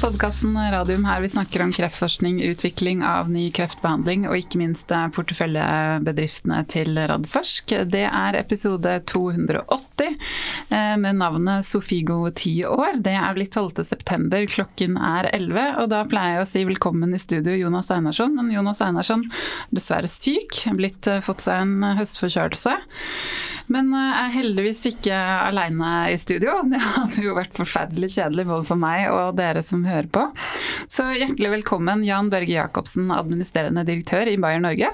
[0.00, 6.58] podkasten Radium her vi snakker om kreftforskning, utvikling av ny kreftbehandling og ikke minst porteføljebedriftene
[6.68, 7.74] til Radforsk.
[7.88, 13.00] Det er episode 280 eh, med navnet Sofigo 10 år.
[13.04, 17.22] Det er blitt 12.9, klokken er 11, og da pleier jeg å si velkommen i
[17.22, 18.36] studio Jonas Einarsson.
[18.36, 22.76] Men Jonas Einarsson er dessverre syk, blitt, eh, fått seg en høstforkjølelse.
[23.70, 26.58] Men jeg er heldigvis ikke aleine i studio.
[26.72, 30.26] Det hadde jo vært forferdelig kjedelig både for meg og dere som hører på.
[30.90, 34.90] Så hjertelig velkommen Jan Børge Jacobsen, administrerende direktør i Bayer Norge.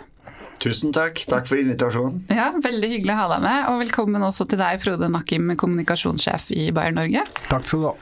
[0.62, 1.20] Tusen takk.
[1.28, 2.22] Takk for invitasjonen.
[2.32, 3.58] Ja, Veldig hyggelig å ha deg med.
[3.70, 7.22] Og velkommen også til deg, Frode Nakim, kommunikasjonssjef i Bayer Norge.
[7.50, 7.94] Takk skal du ha.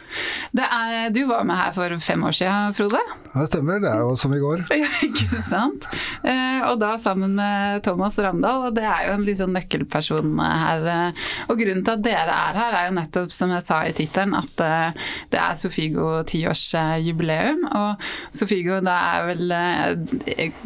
[0.64, 3.00] Er, du var med her for fem år siden, Frode?
[3.34, 4.64] Det stemmer, det er jo som i går.
[4.84, 5.86] Ja, ikke sant.
[6.26, 10.86] Eh, og da sammen med Thomas Ramdal, og det er jo en liksom nøkkelperson her.
[10.94, 13.94] Eh, og grunnen til at dere er her, er jo nettopp, som jeg sa i
[13.96, 17.64] tittelen, at eh, det er Sofigo tiårsjubileum.
[17.74, 19.54] Og Sofigo da er vel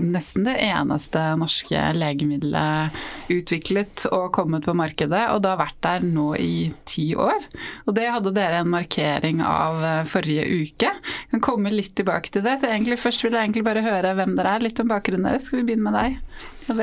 [0.02, 2.98] nesten det eneste norske legemiddelet
[3.32, 7.40] utviklet og kommet på markedet, og det har vært der nå i ti år.
[7.86, 10.92] Og det hadde dere en markering av eh, forrige uke.
[10.92, 12.58] Jeg kan komme litt tilbake til det.
[12.60, 15.48] Så egentlig først vil jeg egentlig bare høre hvem dere er, litt om bakgrunnen deres.
[15.48, 16.22] Skal vi begynne med deg?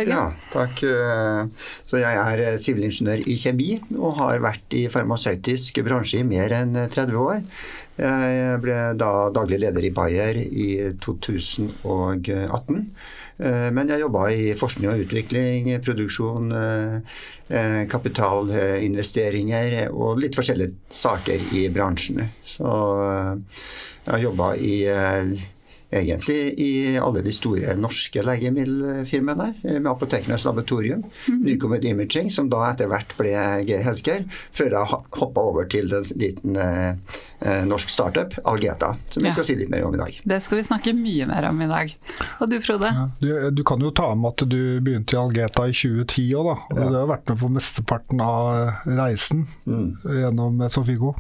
[0.10, 0.82] Ja, takk.
[0.82, 6.28] Eh, så jeg er eh, sivilingeniør i kjemi og har vært i farmasøytisk bransje i
[6.28, 7.42] mer enn 30 år.
[7.96, 10.70] Jeg ble da daglig leder i Bayer i
[11.04, 12.82] 2018.
[13.38, 17.18] Eh, men jeg jobba i forskning og utvikling, produksjon, eh,
[17.50, 22.30] eh, kapitalinvesteringer og litt forskjellige saker i bransjene.
[22.46, 22.70] Så
[24.06, 24.88] jeg har jobba i
[25.96, 31.42] egentlig i alle de store norske legemiddelfirmaene, med Apotekernes Laboratorium, mm.
[31.46, 33.34] Nycomed Imaging, som da etter hvert ble
[33.68, 34.26] G Healthcare,
[34.56, 37.20] før jeg hoppa over til den, eh,
[37.70, 39.36] norsk startup, Algeta, som vi ja.
[39.36, 40.20] skal si litt mer om i dag.
[40.26, 41.94] Det skal vi snakke mye mer om i dag.
[42.42, 42.90] Og du Frode?
[42.90, 46.50] Ja, du, du, kan jo ta med at du begynte i Algeta i 2010 òg,
[46.50, 46.56] da.
[46.72, 46.90] Og ja.
[46.90, 49.90] du har vært med på mesteparten av reisen mm.
[50.22, 51.16] gjennom Sofigo.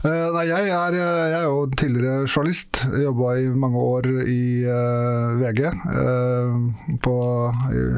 [0.00, 2.78] Uh, nei, jeg er, jeg er, jo tidligere journalist.
[3.02, 5.60] Jobba i mange år i uh, eh, VG.
[5.66, 7.16] Uh, eh, på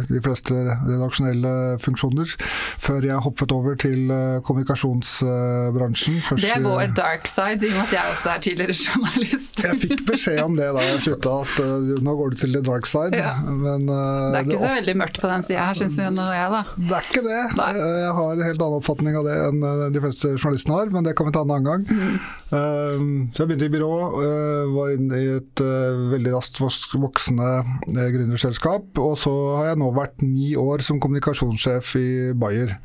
[0.08, 1.52] de fleste redaksjonelle
[1.82, 2.34] funksjoner.
[2.82, 4.10] Før jeg hoppet over til
[4.46, 6.18] kommunikasjonsbransjen.
[6.26, 9.62] Først, det er vår dark side, i og med at jeg også er tidligere journalist.
[9.64, 12.88] jeg fikk beskjed om det da jeg slutta, at nå går du til the dark
[12.90, 13.18] side.
[13.18, 13.34] Ja.
[13.46, 16.62] Men, det er ikke det så veldig mørkt på den sida her, syns jeg, da.
[16.76, 17.40] Det er ikke det.
[17.58, 17.70] Nei.
[17.78, 21.16] Jeg har en helt annen oppfatning av det enn de fleste journalistene har, men det
[21.18, 21.86] kan vi ta en annen gang.
[21.88, 23.18] Mm.
[23.32, 28.08] Så jeg begynte i byrå, uh, var inne i et uh, veldig raskt voksende uh,
[28.14, 28.90] gründerselskap.
[29.00, 32.76] Og så har jeg nå vært ni år som kommunikasjonssjef i Bayer.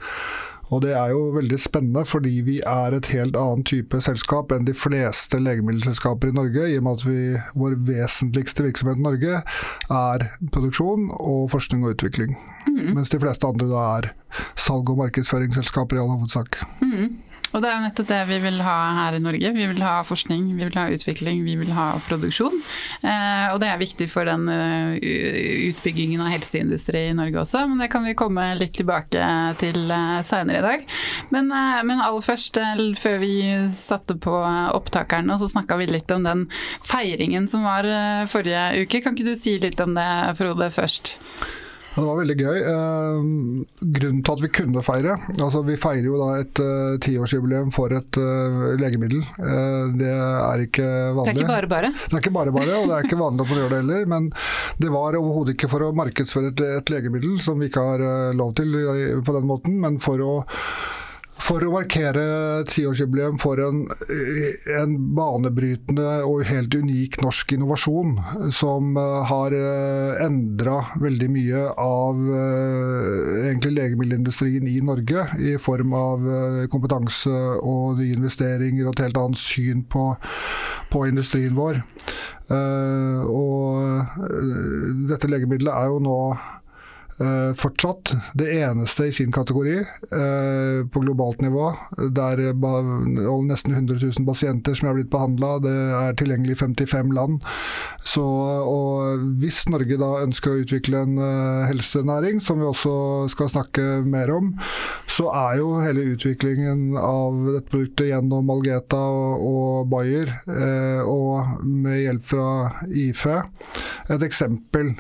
[0.68, 4.68] Og det er jo veldig spennende, fordi vi er et helt annen type selskap enn
[4.68, 7.22] de fleste legemiddelselskaper i Norge, i og med at vi,
[7.60, 9.42] vår vesentligste virksomhet i Norge
[9.94, 12.36] er produksjon og forskning og utvikling.
[12.68, 12.98] Mm.
[12.98, 14.12] Mens de fleste andre da er
[14.60, 16.60] salg- og markedsføringsselskaper i all hovedsak.
[16.84, 17.16] Mm.
[17.58, 19.50] Og det er jo nettopp det vi vil ha her i Norge.
[19.56, 22.54] Vi vil ha forskning, vi vil ha utvikling, vi vil ha produksjon.
[23.02, 24.94] Eh, og det er viktig for den uh,
[25.72, 29.26] utbyggingen av helseindustri i Norge også, men det kan vi komme litt tilbake
[29.58, 30.88] til uh, seinere i dag.
[31.34, 32.62] Men, uh, men, aller først,
[33.02, 33.34] før vi
[33.74, 34.38] satte på
[34.78, 36.46] opptakerne, så snakka vi litt om den
[36.86, 37.90] feiringen som var
[38.30, 39.02] forrige uke.
[39.02, 41.18] Kan ikke du si litt om det, Frode, først?
[41.98, 42.58] Det var veldig gøy.
[42.72, 43.22] Eh,
[43.98, 47.94] grunnen til at vi kunne feire altså Vi feirer jo da et uh, tiårsjubileum for
[47.96, 49.24] et uh, legemiddel.
[49.98, 50.86] Det er ikke
[51.18, 51.26] vanlig.
[51.26, 51.92] Det er ikke bare bare?
[51.98, 54.06] Det er ikke bare bare, og det er ikke vanlig at man gjør det heller.
[54.14, 54.30] Men
[54.84, 58.06] det var overhodet ikke for å markedsføre et, et legemiddel, som vi ikke har
[58.38, 58.78] lov til
[59.26, 60.34] på den måten, men for å
[61.48, 62.24] for å markere
[62.68, 63.86] tiårsjubileum for en,
[64.76, 68.18] en, banebrytende og helt unik norsk innovasjon
[68.56, 75.96] som eh, har eh, endra veldig mye av eh, egentlig legemiddelindustrien i Norge, i form
[75.96, 76.28] av
[76.74, 80.10] kompetanse og nye investeringer og et helt annet syn på,
[80.92, 81.80] på industrien vår.
[83.28, 83.74] Og
[85.10, 86.20] dette legemiddelet er jo nå
[87.58, 91.72] fortsatt det eneste i sin kategori uh, på globalt nivå.
[92.14, 95.58] Der uh, nesten 100 000 pasienter som er blitt behandla.
[95.64, 97.40] Det er tilgjengelig i 55 land.
[98.08, 98.24] Så,
[99.42, 101.18] hvis Norge da ønsker å utvikle en
[101.68, 102.94] helsenæring, som vi også
[103.32, 104.54] skal snakke mer om,
[105.10, 110.32] så er jo hele utviklingen av dette produktet gjennom Algeta og Bayer,
[111.04, 112.48] og med hjelp fra
[112.88, 113.42] IFE,
[114.14, 114.94] et eksempel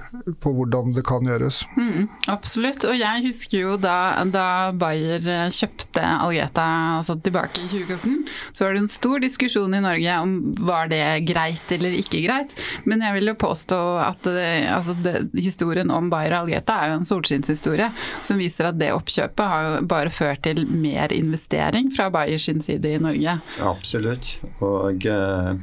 [0.43, 1.63] på hvordan det kan gjøres.
[1.77, 2.85] Mm, absolutt.
[2.89, 5.23] Og jeg husker jo da, da Bayer
[5.53, 6.65] kjøpte Algeta
[6.97, 8.17] altså tilbake i 2014,
[8.53, 10.35] så var det en stor diskusjon i Norge om
[10.67, 12.55] var det greit eller ikke greit.
[12.89, 16.93] Men jeg vil jo påstå at det, altså det, historien om Bayer og Algeta er
[16.93, 17.89] jo en solskinnshistorie
[18.25, 22.63] som viser at det oppkjøpet har jo bare ført til mer investering fra Bayer sin
[22.63, 23.39] side i Norge.
[23.63, 24.35] Absolutt.
[24.63, 25.55] Og eh, Eh,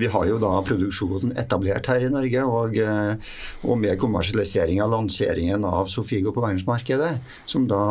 [0.00, 3.34] vi har jo da produksjonen etablert her i Norge, og, eh,
[3.68, 7.82] og med kommersialisering av lanseringen av Sofigo på verdensmarkedet, som da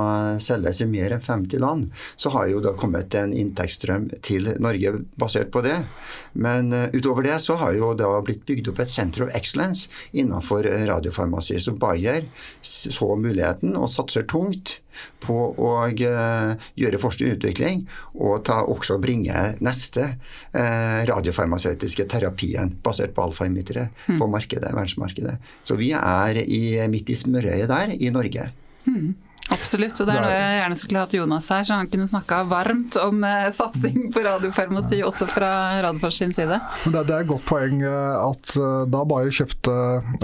[0.41, 4.95] selges i mer enn 50 land, så har jo da kommet en inntektsstrøm til Norge
[5.19, 5.77] basert på det.
[6.33, 9.88] Men eh, utover det så har jo da blitt bygd opp et Center of Excellence
[10.13, 11.59] innenfor radiofarmasi.
[11.62, 12.25] Så Bayer
[12.62, 14.80] så muligheten og satser tungt
[15.23, 17.83] på å uh, gjøre forskning og utvikling,
[18.17, 24.17] og ta, også bringe neste uh, radiofarmasøytiske terapien basert på alfa-emittere mm.
[24.17, 25.38] på markedet, verdensmarkedet.
[25.67, 28.51] Så vi er i, midt i smørøyet der i Norge.
[28.88, 29.15] Mm.
[29.53, 32.41] Absolutt, og det er noe jeg gjerne skulle hatt Jonas her, så han kunne snakka
[32.49, 35.51] varmt om eh, satsing på radiofarmasi også fra
[35.85, 36.59] Radfors sin side.
[36.83, 39.75] Det, er et godt poeng eh, at eh, da Bayer kjøpte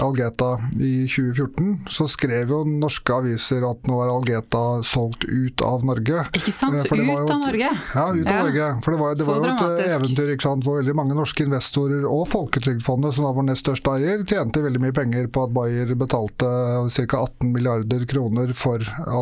[0.04, 5.86] Algeta i 2014, så skrev jo norske aviser at nå er Algeta solgt ut av
[5.88, 6.26] Norge.
[6.36, 6.76] Ikke sant?
[6.84, 7.72] Ut av Norge?
[7.94, 8.42] Ja, ut av ja.
[8.42, 8.68] Norge.
[8.84, 12.04] For det var, det var jo et eventyr ikke sant, for veldig mange norske investorer
[12.04, 15.96] og Folketrygdfondet, som var vår nest største eier, tjente veldig mye penger på at Bayer
[15.96, 16.52] betalte
[16.92, 17.24] ca.
[17.24, 19.13] 18 milliarder kroner for Algeta.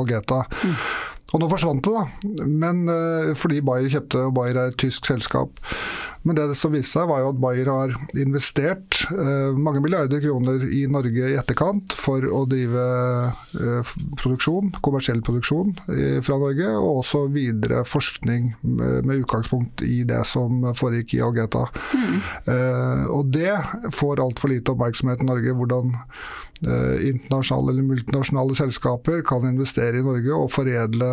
[0.63, 0.77] Mm.
[1.33, 2.47] Og nå forsvant det, da.
[2.49, 5.63] Men uh, fordi Bayer kjøpte, og Bayer er et tysk selskap.
[6.23, 10.65] Men det som viste seg, var jo at Bayer har investert eh, mange milliarder kroner
[10.69, 12.85] i Norge i etterkant for å drive
[13.59, 15.75] eh, produksjon, kommersiell produksjon
[16.25, 21.67] fra Norge, og også videre forskning med, med utgangspunkt i det som foregikk i Algeta.
[21.93, 22.19] Mm.
[23.13, 23.55] og det
[23.95, 25.93] får altfor lite oppmerksomhet i Norge, hvordan
[26.67, 31.09] Eh, internasjonale eller multinasjonale selskaper kan investere i Norge og foredle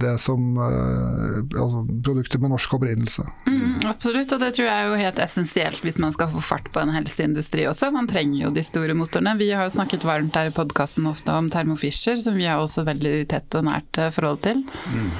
[0.00, 3.26] det som eh, altså produkter med norsk opprinnelse.
[3.44, 6.70] Mm, absolutt, og det tror jeg er jo helt essensielt hvis man skal få fart
[6.74, 7.92] på en helseindustri også.
[7.94, 9.36] Man trenger jo de store motorene.
[9.40, 12.62] Vi har jo snakket varmt her i podkasten ofte om Thermo Fisher, som vi har
[12.62, 14.64] også veldig tett og nært eh, forhold til.
[14.94, 15.10] Mm.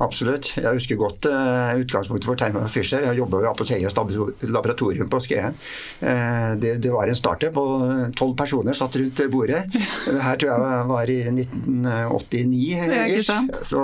[0.00, 0.54] Absolutt.
[0.56, 3.04] Jeg husker godt uh, utgangspunktet for Thermo Fisher.
[3.04, 3.96] Jeg jobba på Apotekers
[4.48, 5.56] laboratorium på Skien.
[6.00, 9.66] Uh, det, det, var en startup, og tolv personer satt rundt bordet.
[9.74, 13.28] Det her tror jeg var i 1989.
[13.68, 13.82] Så,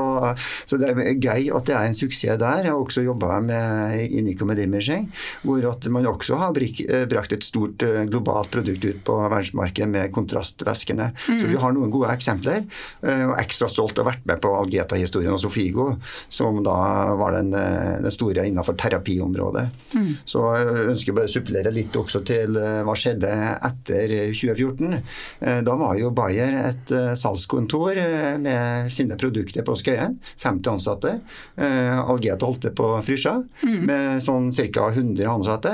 [0.65, 2.65] så, det er gøy at det er en suksess der.
[2.65, 5.11] Jeg har også jobba med Inicom med Imaging,
[5.45, 5.61] hvor
[5.93, 11.11] man også har eh, brakt et stort globalt produkt ut på verdensmarkedet med kontrastvæskene.
[11.29, 11.41] Mm.
[11.43, 12.65] Så vi har noen gode eksempler.
[13.03, 15.97] Og ekstra stolt av å ha vært med på Algeta-historien og Sofigo
[16.29, 19.67] som da var den, eh, den store innenfor terapiområdet.
[19.95, 20.17] Mm.
[20.25, 23.33] Så jeg ønsker bare å supplere litt også til eh, hva skjedde
[23.69, 24.99] etter 2014.
[25.41, 27.99] Eh, da var jo Bayer et salgskontor
[28.41, 30.19] med sine produkter på Skøyen.
[30.43, 31.13] 50 ansatte.
[31.57, 33.79] Algeta holdt det på Frysja mm.
[33.89, 34.89] med sånn ca.
[34.93, 35.73] 100 ansatte.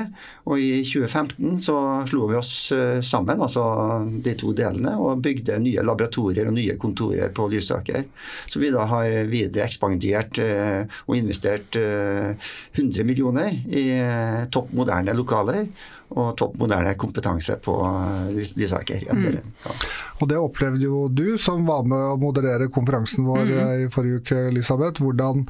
[0.49, 1.77] Og i 2015 så
[2.09, 2.53] slo vi oss
[3.07, 3.65] sammen, altså
[4.25, 8.07] de to delene, og bygde nye laboratorier og nye kontorer på Lysaker.
[8.51, 14.47] Så vi da har videre ekspandert investert eh, og investert 100 eh, millioner i eh,
[14.53, 15.67] topp moderne lokaler
[16.13, 17.77] og topp moderne kompetanse på
[18.59, 19.05] Lysaker.
[19.13, 19.39] Mm.
[19.65, 19.75] Ja.
[20.23, 23.61] Og det opplevde jo du, som var med å moderere konferansen vår mm.
[23.85, 25.03] i forrige uke, Elisabeth.
[25.03, 25.47] Hvordan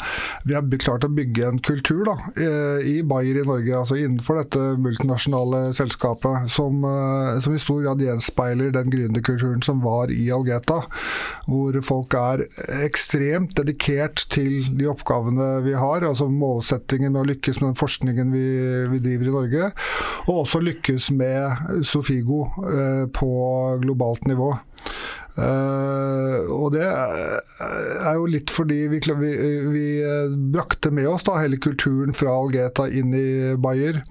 [0.49, 2.17] vi har klart å bygge en kultur da,
[2.89, 6.81] i Bayer i Norge, altså innenfor dette multinasjonale selskapet, som,
[7.45, 10.83] som i stor grad gjenspeiler den gründerkulturen som var i Algeta.
[11.47, 12.47] Hvor folk er
[12.83, 18.33] ekstremt dedikert til de oppgavene vi har, altså målsettingen med å lykkes med den forskningen
[18.35, 18.47] vi,
[18.93, 19.71] vi driver i Norge.
[20.29, 23.33] og også også lykkes med Sofigo eh, på
[23.81, 24.53] globalt nivå.
[25.33, 29.31] Uh, og det er jo litt fordi vi, vi,
[29.73, 29.85] vi
[30.53, 34.03] brakte med oss da hele kulturen fra Algeta inn i Bayer.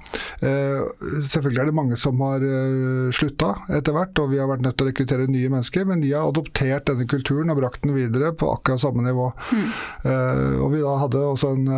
[0.41, 0.89] Uh,
[1.29, 4.79] selvfølgelig er det mange som har uh, slutta etter hvert, og vi har vært nødt
[4.79, 8.33] til å rekruttere nye mennesker, men de har adoptert denne kulturen og brakt den videre
[8.33, 9.29] på akkurat samme nivå.
[9.51, 9.67] Mm.
[10.07, 11.69] Uh, og vi da hadde også en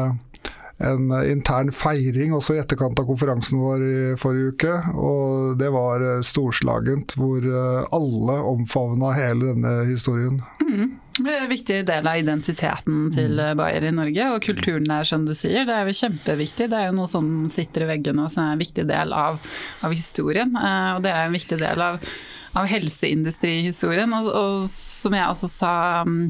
[0.84, 4.74] en intern feiring også i etterkant av konferansen vår i forrige uke.
[4.94, 10.42] Og det var eh, storslagent, hvor eh, alle omfavna hele denne historien.
[10.62, 11.00] Mm.
[11.22, 13.58] En viktig del av identiteten til mm.
[13.60, 15.68] Bayer i Norge, og kulturen der, som du sier.
[15.70, 16.70] Det er jo kjempeviktig.
[16.72, 19.42] Det er jo noe som sitter i veggene og som er en viktig del av,
[19.86, 20.56] av historien.
[20.58, 22.00] Eh, og det er en viktig del av,
[22.58, 24.18] av helseindustrihistorien.
[24.18, 25.76] Og, og, som jeg også sa
[26.10, 26.26] mm,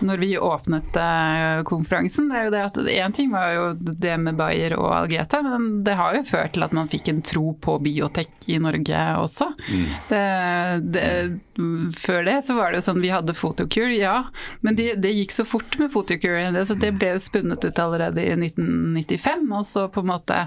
[0.00, 4.16] når vi åpnet uh, konferansen, det er jo det at én ting var jo det
[4.20, 7.54] med Bayer og Algeta, men det har jo ført til at man fikk en tro
[7.60, 9.50] på biotek i Norge også.
[9.70, 9.86] Mm.
[10.08, 10.22] Det,
[10.94, 11.06] det,
[11.96, 14.16] før det så var det jo sånn vi hadde Photocure, ja,
[14.60, 16.50] men det, det gikk så fort med Photocure.
[16.54, 20.42] Det, så det ble jo spunnet ut allerede i 1995, og så på en måte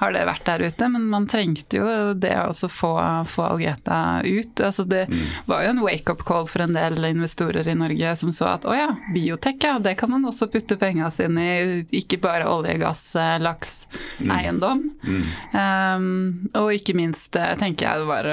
[0.00, 0.90] har det vært der ute.
[0.92, 2.92] Men man trengte jo det å få,
[3.30, 4.60] få Algeta ut.
[4.60, 5.24] Altså det mm.
[5.50, 8.76] var jo en wake-up call for en del investorer i Norge som så at å
[8.76, 11.78] ja, biotek, ja, det kan man også putte penga sine i.
[12.00, 13.86] Ikke bare olje, gass, eh, laks,
[14.18, 14.34] mm.
[14.36, 14.82] eiendom.
[15.04, 15.22] Mm.
[15.54, 16.10] Um,
[16.58, 18.30] og ikke minst eh, tenker jeg det var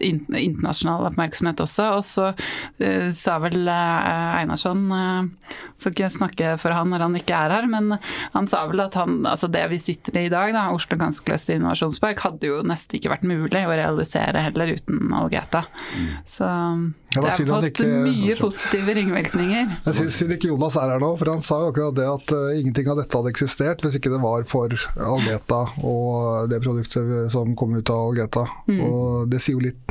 [0.00, 1.88] internasjonal oppmerksomhet også.
[1.96, 7.18] Og så uh, sa vel uh, Einarsson, uh, skal ikke snakke for han når han
[7.18, 7.96] ikke er her, men
[8.34, 11.36] han sa vel at han, altså det vi sitter i i dag, da, Oslo Ganske
[11.54, 15.62] innovasjonspark, hadde jo nesten ikke vært mulig å realisere heller uten Algeta.
[15.94, 16.06] Mm.
[16.26, 19.74] Så ja, det har fått ikke, mye positive ringvirkninger.
[19.86, 22.90] Jeg syns ikke Jonas er her nå, for han sa jo akkurat det at ingenting
[22.90, 27.76] av dette hadde eksistert hvis ikke det var for Algeta og det produktet som kom
[27.76, 28.46] ut av Algeta.
[28.66, 28.80] Mm.
[28.88, 29.85] Og det sier jo litt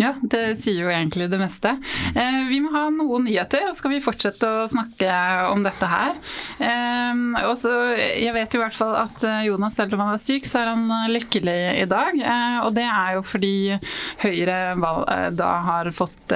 [0.00, 1.76] ja, det sier jo egentlig det meste.
[2.14, 5.10] Eh, vi må ha noen nyheter, og så skal vi fortsette å snakke
[5.52, 6.16] om dette her.
[6.60, 10.48] Eh, også, jeg vet i hvert fall at eh, Jonas, selv om han er syk,
[10.48, 12.20] så er han eh, lykkelig i dag.
[12.66, 13.54] Og det er jo fordi
[14.20, 14.58] Høyre
[15.36, 16.32] da har fått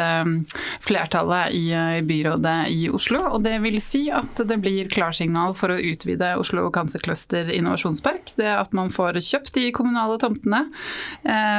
[0.84, 3.22] flertallet i, i, byrådet i Oslo.
[3.34, 8.34] Og det vil si at det blir klarsignal for å utvide Oslo Cancer Cluster innovasjonspark.
[8.38, 10.64] Det at man får kjøpt de kommunale tomtene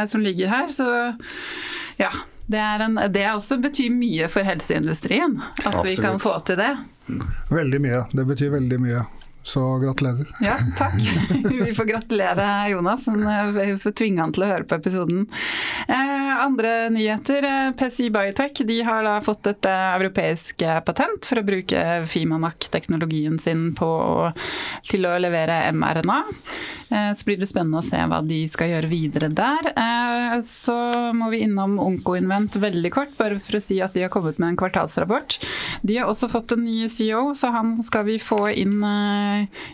[0.10, 0.72] som ligger her.
[0.74, 0.90] så
[2.02, 2.12] ja.
[2.52, 5.88] Det, en, det også betyr mye for helseindustrien, at Absolutt.
[5.88, 6.72] vi kan få til det.
[7.52, 8.02] Veldig mye.
[8.12, 9.04] Det betyr veldig mye.
[9.44, 10.28] Så gratulerer.
[10.42, 10.94] Ja, takk.
[11.66, 13.08] Vi får gratulere Jonas.
[13.56, 15.26] Vi får tvinge han til å høre på episoden.
[15.88, 17.48] Eh, andre nyheter.
[17.50, 21.82] Eh, PCI Biotech de har da fått et eh, europeisk patent for å bruke
[22.12, 23.90] Fimanak-teknologien sin på,
[24.86, 26.22] til å levere mRNA.
[26.92, 29.72] Eh, så blir det spennende å se hva de skal gjøre videre der.
[29.72, 30.76] Eh, så
[31.16, 34.54] må vi innom OnkoInvent veldig kort, bare for å si at de har kommet med
[34.54, 35.38] en kvartalsrapport.
[35.88, 39.31] De har også fått en ny CEO, så han skal vi få inn eh,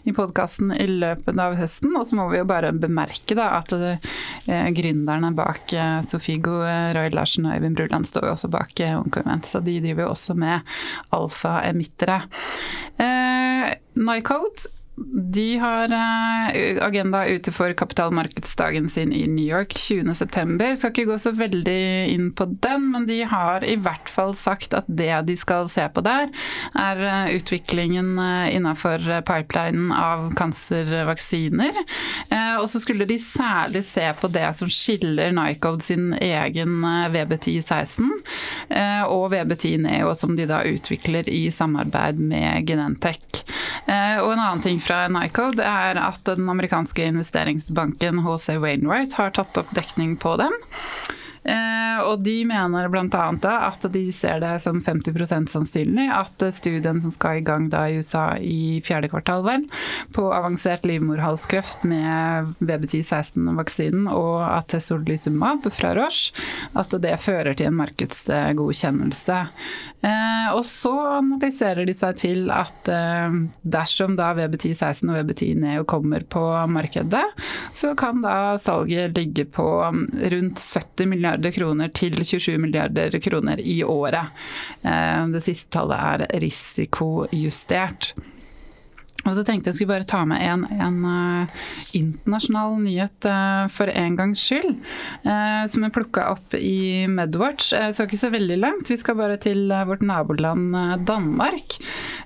[0.08, 1.96] i podkasten i løpet av høsten.
[1.98, 3.74] Og så må vi jo bare bemerke da, at
[4.78, 5.74] gründerne bak
[6.08, 6.62] Sofigo,
[6.98, 10.38] Roy Larsen og Øyvind Bruland, står jo også bak OnkoInvent, så de driver jo også
[10.38, 10.62] med
[11.16, 12.22] alfa-emittere.
[13.98, 14.70] Nycode
[15.34, 20.76] de har eh, agenda ute for kapitalmarkedsdagen sin i New York 20.9.
[20.76, 24.74] Skal ikke gå så veldig inn på den, men de har i hvert fall sagt
[24.74, 26.32] at det de skal se på der,
[26.74, 31.78] er eh, utviklingen innafor innenfor pipelinen av cancervaksiner.
[32.60, 36.82] Og så skulle de særlig se på det som skiller Nycode sin egen
[37.14, 38.10] VB1016
[39.08, 43.44] og VB10 Neo, som de da utvikler i samarbeid med Genentech.
[43.88, 49.58] Og en annen ting fra Nycode er at den amerikanske investeringsbanken HC Wainwright har tatt
[49.60, 50.54] opp dekning på dem.
[51.48, 53.28] Eh, og de mener bl.a.
[53.70, 58.02] at de ser det som 50% sannsynlig at studien som skal i gang da i
[58.02, 59.64] USA i fjerde kvartal, vel,
[60.16, 66.36] på avansert livmorhalskreft med VB1016-vaksinen og atezolizumab fra Roche,
[66.76, 69.40] at det fører til en markedsgodkjennelse.
[70.04, 75.88] Eh, og så analyserer de seg til at eh, dersom da VBT16 og VB10 Neo
[75.88, 77.24] kommer på markedet,
[77.74, 83.60] så kan da salget ligge på rundt 70 milliarder milliarder kroner til 27 milliarder kroner
[83.60, 84.34] i året.
[84.84, 88.14] Eh, det siste tallet er risikojustert.
[89.28, 91.64] Og så tenkte jeg skulle bare ta med en, en uh,
[91.98, 94.78] internasjonal nyhet uh, for en gangs skyld.
[95.26, 97.74] Uh, som er plukka opp i Medwatch.
[97.76, 100.76] Jeg skal ikke så veldig langt, vi skal bare til vårt naboland
[101.08, 101.78] Danmark.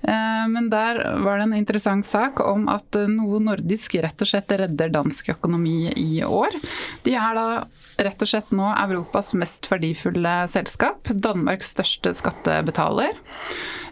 [0.02, 4.90] men der var det en interessant sak om at noe nordisk rett og slett redder
[4.94, 6.58] dansk økonomi i år.
[7.06, 7.46] De er da
[8.02, 11.12] rett og slett nå Europas mest verdifulle selskap.
[11.14, 13.18] Danmarks største skattebetaler.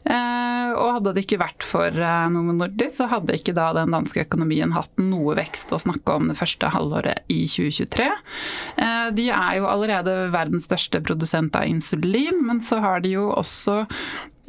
[0.08, 3.94] Eh, og hadde det ikke vært for eh, Novo Nordisk, så hadde ikke da den
[3.96, 8.08] danske økonomien hatt noe vekst å snakke om det første halvåret i 2023.
[8.80, 13.30] Eh, de er jo allerede verdens største produsent av insulin, men så har de jo
[13.34, 13.84] også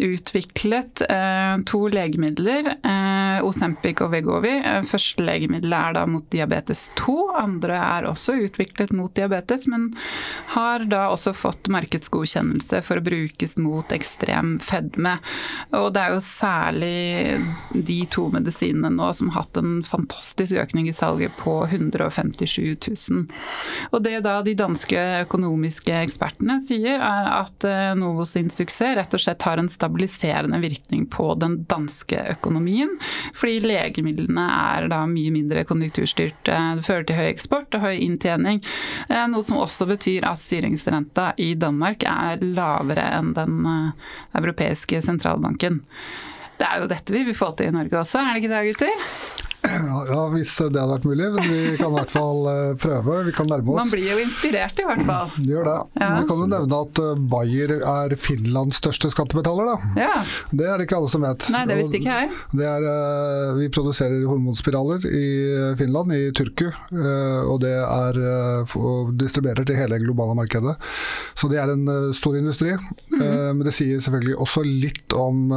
[0.01, 4.53] utviklet eh, to legemidler, eh, Osempic og Vegovi.
[4.65, 9.91] Eh, første legemiddelet er da mot diabetes 2, andre er også utviklet mot diabetes, men
[10.55, 15.19] har da også fått markedsgodkjennelse for å brukes mot ekstrem fedme.
[15.77, 20.89] Og det er jo særlig de to medisinene nå som har hatt en fantastisk økning
[20.89, 23.27] i salget på 157 000.
[23.93, 27.65] Og det da de danske økonomiske ekspertene sier, er at
[27.99, 32.91] Novo sin suksess rett og slett har en stabilitet stabiliserende virkning på den danske økonomien.
[33.35, 36.45] Fordi legemidlene er da mye mindre konjunkturstyrt.
[36.47, 38.63] Det fører til høy eksport og høy inntjening.
[39.11, 43.67] Noe som også betyr at styringsrenta i Danmark er lavere enn den
[44.35, 45.83] europeiske sentralbanken.
[46.61, 48.67] Det er jo dette vi vil få til i Norge også, er det ikke det,
[48.69, 49.50] gutter?
[50.11, 51.29] Ja, hvis det hadde vært mulig.
[51.35, 53.19] Men vi kan i hvert fall eh, prøve.
[53.29, 53.81] Vi kan nærme oss.
[53.85, 55.33] Man blir jo inspirert i hvert fall.
[55.37, 55.77] Det gjør det.
[56.01, 56.11] Ja.
[56.19, 59.93] Vi kan jo nevne at eh, Bayer er Finlands største skattebetaler, da.
[60.01, 60.17] Ja.
[60.51, 61.49] Det er det ikke alle som vet.
[61.55, 62.41] Nei, det visste ikke jeg.
[62.71, 65.27] Er, eh, vi produserer hormonspiraler i
[65.79, 66.67] Finland, i Turku.
[66.71, 68.19] Og det er
[68.81, 70.75] og distribuerer til hele globale markedet.
[71.39, 71.87] Så det er en
[72.17, 72.73] stor industri.
[73.13, 73.23] Mm.
[73.59, 75.51] Men det sier selvfølgelig også litt om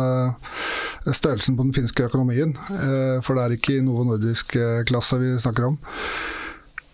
[1.05, 2.55] størrelsen på den finske økonomien.
[3.24, 5.82] For det er ikke noe nordisk eh, klasse vi snakker om.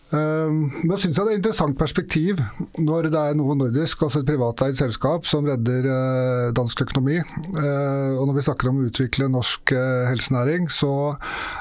[0.10, 2.40] Nå men jeg det er et interessant perspektiv
[2.82, 7.20] når det er noe nordisk, altså et privateid selskap, som redder eh, dansk økonomi.
[7.20, 9.76] Eh, og når vi snakker om å utvikle norsk
[10.10, 11.14] helsenæring, så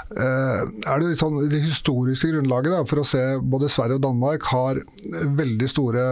[0.09, 4.81] er det sånn, det historiske grunnlaget da, for å se både Sverige og Danmark har
[5.37, 6.07] veldig store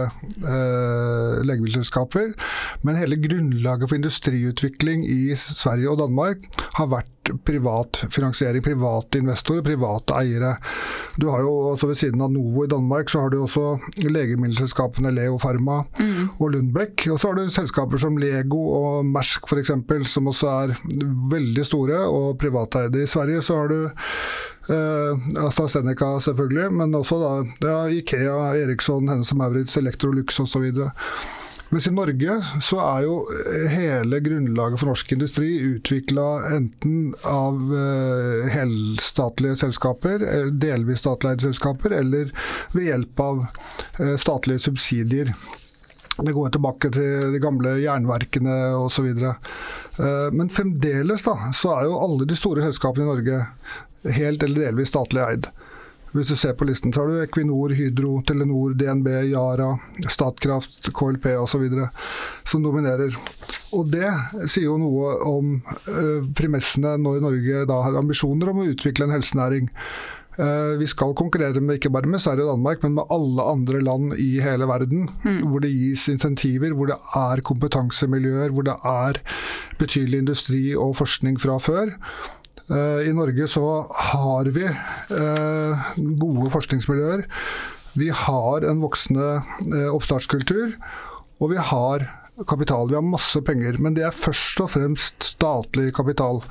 [1.41, 2.35] legemiddelselskaper.
[2.85, 6.45] Men hele grunnlaget for industriutvikling i Sverige og Danmark
[6.77, 7.09] har vært
[7.45, 10.55] privat finansiering, private investorer, private eiere.
[11.15, 15.13] Du har jo også Ved siden av Novo i Danmark, så har du også legemiddelselskapene
[15.15, 16.39] Leo Pharma mm.
[16.39, 17.05] og Lundbeck.
[17.11, 19.71] Og så har du selskaper som Lego og Mersk f.eks.,
[20.11, 20.75] som også er
[21.31, 23.03] veldig store og privateide.
[23.03, 29.31] I Sverige så har du eh, AstraZeneca selvfølgelig, men også da, ja, Ikea, Eriksson, Hennes
[29.31, 30.71] og Maurits, Electrolux osv.
[31.69, 37.59] Mens i Norge så er jo eh, hele grunnlaget for norsk industri utvikla enten av
[37.73, 40.23] uh, helstatlige selskaper,
[40.63, 42.31] delvis statlige selskaper, eller
[42.71, 45.33] ved hjelp av uh, statlige subsidier.
[46.17, 49.11] Det går tilbake til de gamle jernverkene osv.
[50.33, 54.89] Men fremdeles da, så er jo alle de store selskapene i Norge helt eller delvis
[54.89, 55.51] statlig eid.
[56.17, 59.69] Hvis du ser på listen, så har du Equinor, Hydro, Telenor, DNB, Yara,
[60.09, 61.67] Statkraft, KLP osv.
[62.47, 63.13] som dominerer.
[63.77, 64.09] Og det
[64.49, 69.13] sier jo noe om uh, premissene når Norge da har ambisjoner om å utvikle en
[69.17, 69.69] helsenæring.
[70.37, 73.81] Uh, vi skal konkurrere med ikke bare med Sverige og Danmark, men med alle andre
[73.81, 75.07] land i hele verden.
[75.25, 75.43] Mm.
[75.51, 79.21] Hvor det gis insentiver, hvor det er kompetansemiljøer, hvor det er
[79.81, 81.93] betydelig industri og forskning fra før.
[82.67, 83.63] Eh, I Norge så
[84.11, 87.23] har vi eh, gode forskningsmiljøer.
[87.97, 89.27] Vi har en voksende
[89.71, 90.75] eh, oppstartskultur,
[91.39, 92.09] og vi har
[92.47, 92.91] kapital.
[92.91, 96.43] Vi har masse penger, men det er først og fremst statlig kapital.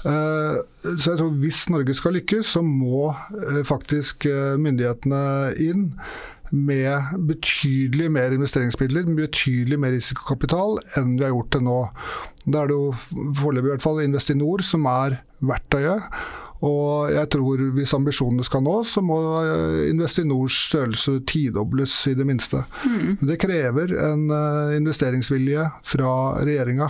[0.00, 3.10] Så jeg tror hvis Norge skal lykkes, så må
[3.68, 4.24] faktisk
[4.56, 5.20] myndighetene
[5.60, 5.90] inn
[6.50, 11.78] med betydelig mer investeringsmidler, med betydelig mer risikokapital enn vi har gjort til nå.
[12.46, 12.90] Da er det jo
[13.40, 16.10] foreløpig i hvert fall Investinor som er verktøyet.
[16.64, 19.18] Og jeg tror hvis ambisjonene skal nås, så må
[19.90, 22.62] Investinors størrelse tidobles i det minste.
[22.86, 23.18] Mm.
[23.28, 26.88] Det krever en eh, investeringsvilje fra regjeringa.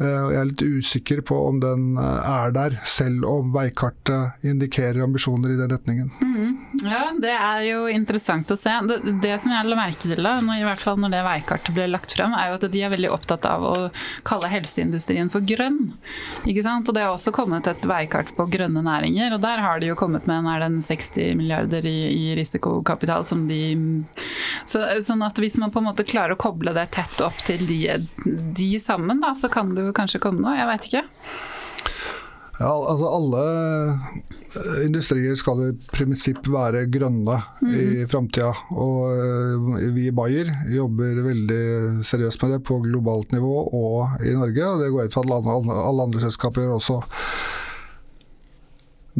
[0.00, 5.54] Eh, jeg er litt usikker på om den er der, selv om veikartet indikerer ambisjoner
[5.54, 6.10] i den retningen.
[6.20, 6.56] Mm.
[6.84, 8.72] Ja, Det er jo interessant å se.
[8.88, 11.76] Det, det som jeg la merke til, da, når, i hvert fall når det veikartet
[11.76, 13.74] ble lagt frem, er jo at de er veldig opptatt av å
[14.26, 15.92] kalle helseindustrien for grønn.
[16.48, 16.88] Ikke sant?
[16.88, 19.98] Og Det har også kommet et veikart på grønne næringer, og der har de jo
[19.98, 23.60] kommet med er den 60 milliarder i, i risikokapital som de
[24.68, 27.62] så, Sånn at hvis man på en måte klarer å koble det tett opp til
[27.68, 27.78] de,
[28.56, 30.58] de sammen, da, så kan det jo kanskje komme noe.
[30.58, 31.04] Jeg veit ikke.
[32.60, 33.42] Ja, altså alle
[33.88, 37.70] eh, industrier skal i prinsipp være grønne mm.
[37.70, 38.10] i mhm.
[38.12, 38.50] framtida.
[38.74, 41.62] Og eh, vi i Bayer jobber veldig
[42.04, 44.66] seriøst med det på globalt nivå og i Norge.
[44.66, 47.00] Og det går ut fra at alle, alle andre selskaper gjør også.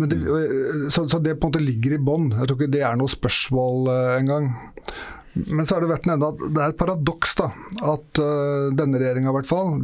[0.00, 2.28] Det, eh, så, så, det på en måte ligger i bånn.
[2.36, 4.52] Jeg tror ikke det er noe spørsmål engang.
[5.32, 7.46] Men så er det verdt å nevne at det er et paradoks da,
[7.92, 9.30] at uh, denne regjeringa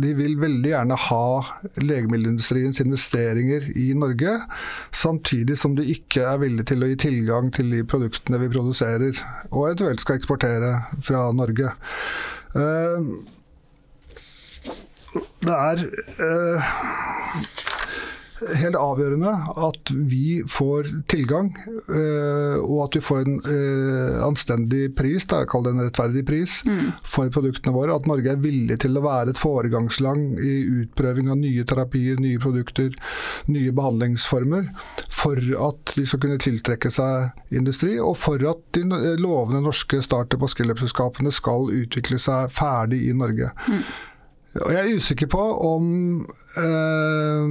[0.02, 1.28] de vil veldig gjerne ha
[1.84, 4.34] legemiddelindustriens investeringer i Norge,
[4.90, 9.22] samtidig som de ikke er villige til å gi tilgang til de produktene vi produserer,
[9.52, 10.74] og eventuelt skal eksportere
[11.06, 11.70] fra Norge.
[12.56, 13.14] Uh,
[15.46, 15.86] det er
[16.26, 16.76] uh,
[18.60, 19.32] helt avgjørende
[19.66, 21.50] at vi får tilgang,
[21.88, 26.24] eh, og at vi får en eh, anstendig pris, da, jeg kaller det en rettferdig
[26.28, 26.90] pris, mm.
[27.06, 27.96] for produktene våre.
[27.96, 32.40] At Norge er villig til å være et foregangsland i utprøving av nye terapier, nye
[32.42, 32.92] produkter,
[33.52, 34.68] nye behandlingsformer,
[35.12, 38.84] for at de skal kunne tiltrekke seg industri, og for at de
[39.20, 43.48] lovende norske start- og skillepselskapene skal utvikle seg ferdig i Norge.
[43.70, 43.80] Mm.
[44.64, 45.88] Og jeg er usikker på om
[46.60, 47.46] eh,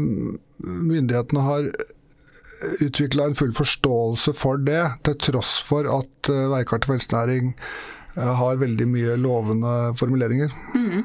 [0.64, 1.70] myndighetene har
[2.82, 7.54] utvikla en full forståelse for det, til tross for at eh, Veikartet for helsenæring
[8.18, 10.54] eh, har veldig mye lovende formuleringer.
[10.76, 11.04] Mm.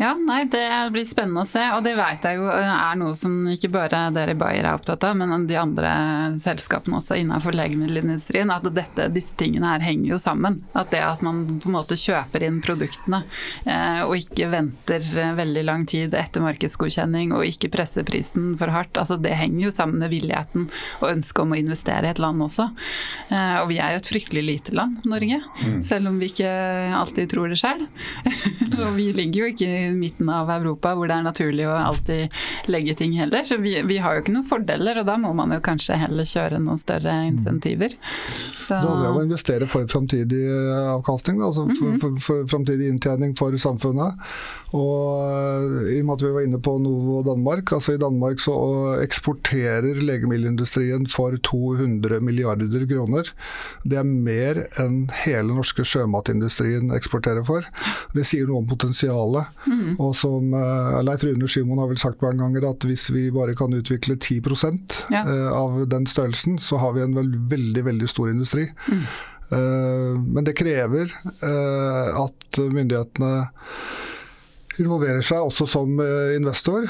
[0.00, 1.62] Ja, nei, Det blir spennende å se.
[1.76, 4.76] Og det vet jeg jo eh, er noe som ikke bare dere i Bayer er
[4.76, 5.92] opptatt av, men de andre
[6.40, 8.52] selskapene også innenfor legemiddelindustrien.
[8.52, 10.60] At dette, disse tingene her henger jo sammen.
[10.78, 13.22] At det at man på en måte kjøper inn produktene
[13.64, 18.72] eh, og ikke venter eh, veldig lang tid etter markedsgodkjenning og ikke presser prisen for
[18.74, 20.68] hardt, altså det henger jo sammen med villigheten
[21.00, 22.68] og ønsket om å investere i et land også.
[23.30, 25.40] Eh, og vi er jo et fryktelig lite land, Norge.
[25.62, 25.80] Mm.
[25.86, 26.50] Selv om vi ikke
[26.98, 27.84] alltid tror det sjøl.
[28.86, 32.70] og vi ligger jo ikke i midten av Europa hvor det er naturlig å alltid
[32.72, 33.44] legge ting heller.
[33.46, 36.28] Så vi, vi har jo ikke noen fordeler, og da må man jo kanskje heller
[36.28, 37.96] kjøre noen større insentiver.
[38.52, 38.74] Så...
[38.74, 40.42] Det handler om å investere for framtidig
[40.96, 42.00] avkastning, altså for, mm -hmm.
[42.00, 44.18] for, for framtidig inntjening for samfunnet.
[44.72, 48.40] Og eh, i og med at vi var inne på Novo Danmark, altså i Danmark
[48.40, 48.54] så
[49.02, 53.28] eksporterer legemiddelindustrien for 200 milliarder kroner.
[53.84, 57.68] Det er mer enn hele norske sjømatindustrien eksporterer for.
[58.16, 59.50] Det sier noe om potensialet.
[59.66, 59.96] Mm.
[60.02, 63.56] Og som uh, Leif Rune Skymon har vel sagt mange ganger at hvis vi bare
[63.58, 64.40] kan utvikle 10
[65.12, 65.24] ja.
[65.26, 68.68] uh, av den størrelsen, så har vi en veld, veldig, veldig stor industri.
[68.88, 69.04] Mm.
[69.52, 73.32] Uh, men det krever at myndighetene
[74.80, 75.98] involverer seg også som
[76.32, 76.86] investor.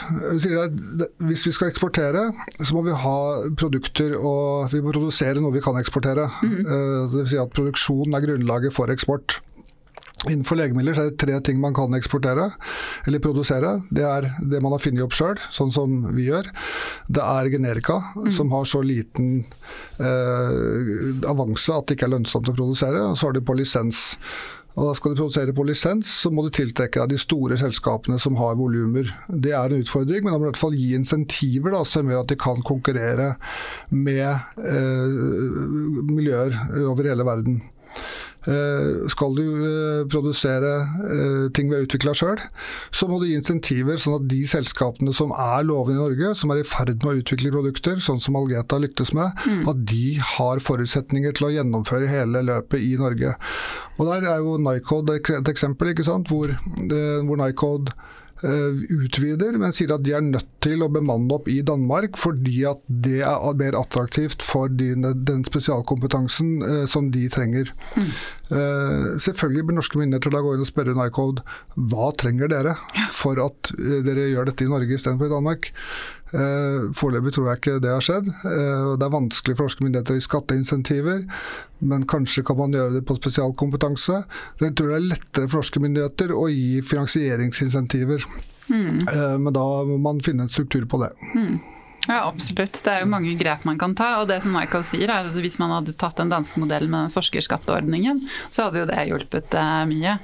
[1.27, 2.29] Hvis vi skal eksportere,
[2.61, 3.17] så må vi ha
[3.59, 6.29] produkter og vi må produsere noe vi kan eksportere.
[6.45, 6.61] Mm.
[7.11, 7.33] Dvs.
[7.33, 9.41] Si at produksjon er grunnlaget for eksport.
[10.31, 12.47] Innenfor legemidler er det tre ting man kan eksportere,
[13.09, 13.73] eller produsere.
[13.91, 16.47] Det er det man har funnet opp sjøl, sånn som vi gjør.
[17.11, 18.31] Det er generika, mm.
[18.37, 19.43] som har så liten
[19.99, 23.03] eh, avanse at det ikke er lønnsomt å produsere.
[23.09, 24.13] Og så har du på lisens.
[24.73, 28.17] Og da Skal du produsere på lisens, så må du tiltrekke deg de store selskapene
[28.23, 29.11] som har volumer.
[29.29, 32.09] Det er en utfordring, men da må du i hvert fall gi insentiver da, som
[32.09, 33.35] gjør at de kan konkurrere
[33.91, 35.21] med eh,
[36.09, 36.57] miljøer
[36.87, 37.61] over hele verden.
[38.43, 42.41] Eh, skal du eh, produsere eh, ting vi har utvikla sjøl,
[42.91, 46.51] så må du gi insentiver sånn at de selskapene som er lovende i Norge, som
[46.51, 49.63] er i ferd med å utvikle produkter, sånn som Algeta lyktes med, mm.
[49.71, 53.37] at de har forutsetninger til å gjennomføre hele løpet i Norge.
[54.01, 55.93] Og Der er jo Nycode et eksempel,
[56.27, 57.95] hvor, hvor Nycode
[58.43, 62.81] utvider, men sier at de er nødt til å bemanne opp i Danmark fordi at
[62.87, 67.71] det er mer attraktivt for den spesialkompetansen eh, som de trenger.
[67.97, 68.11] Mm.
[68.53, 71.45] Eh, selvfølgelig bør norske myndigheter da gå inn og spørre Nycode
[71.89, 72.75] hva trenger dere
[73.15, 75.71] for at eh, dere gjør dette i Norge istedenfor i Danmark.
[76.33, 78.29] Eh, foreløpig tror jeg ikke det har skjedd.
[78.29, 81.27] Det er vanskelig for norske myndigheter å gi skatteinsentiver,
[81.93, 84.23] men kanskje kan man gjøre det på spesialkompetanse.
[84.61, 88.27] Jeg tror det er lettere for norske myndigheter å gi finansieringsinsentiver.
[88.73, 89.03] Mm.
[89.43, 91.11] Men da må man finne en struktur på det.
[91.35, 91.57] Mm.
[92.09, 92.81] Ja, absolutt.
[92.83, 94.09] Det er jo mange grep man kan ta.
[94.21, 97.07] Og det som Michael sier, er at hvis man hadde tatt den danske modellen med
[97.07, 100.17] den forskerskatteordningen, så hadde jo det hjulpet eh, mye.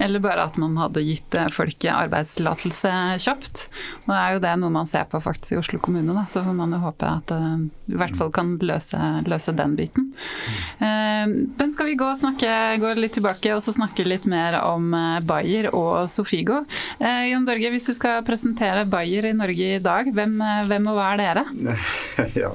[0.00, 3.66] Eller bare at man hadde gitt eh, folk arbeidstillatelse kjapt.
[4.06, 6.24] Og det er jo det noe man ser på faktisk i Oslo kommune, da.
[6.30, 8.98] så får man jo håpe at det eh, i hvert fall kan løse,
[9.30, 10.08] løse den biten.
[10.80, 12.50] Men skal vi gå, snakke,
[12.82, 14.90] gå litt tilbake og så snakke litt mer om
[15.22, 16.64] Bayer og Sofigo.
[16.98, 20.34] Jon Børge, hvis du skal presentere Bayer i Norge i dag, hvem,
[20.66, 21.25] hvem og hva er det?
[21.26, 21.44] Dere?
[22.42, 22.52] ja,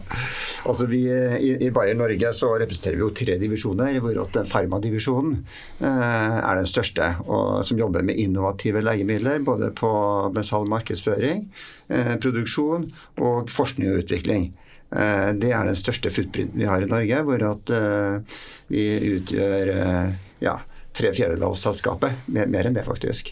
[0.69, 4.17] altså vi, i, I Bayern Norge så representerer vi jo tre divisjoner, hvor
[4.49, 5.37] Farmadivisjonen
[5.83, 7.13] eh, er den største.
[7.27, 9.91] og Som jobber med innovative legemidler, både på
[10.35, 11.45] med salg, markedsføring,
[11.91, 12.89] eh, produksjon
[13.21, 14.51] og forskning og utvikling.
[14.91, 18.83] Eh, det er den største footprint vi har i Norge, hvor at eh, vi
[19.15, 20.57] utgjør eh, ja,
[20.95, 22.23] tre fjerdedeler av selskapet.
[22.31, 23.31] Mer, mer, enn det, faktisk.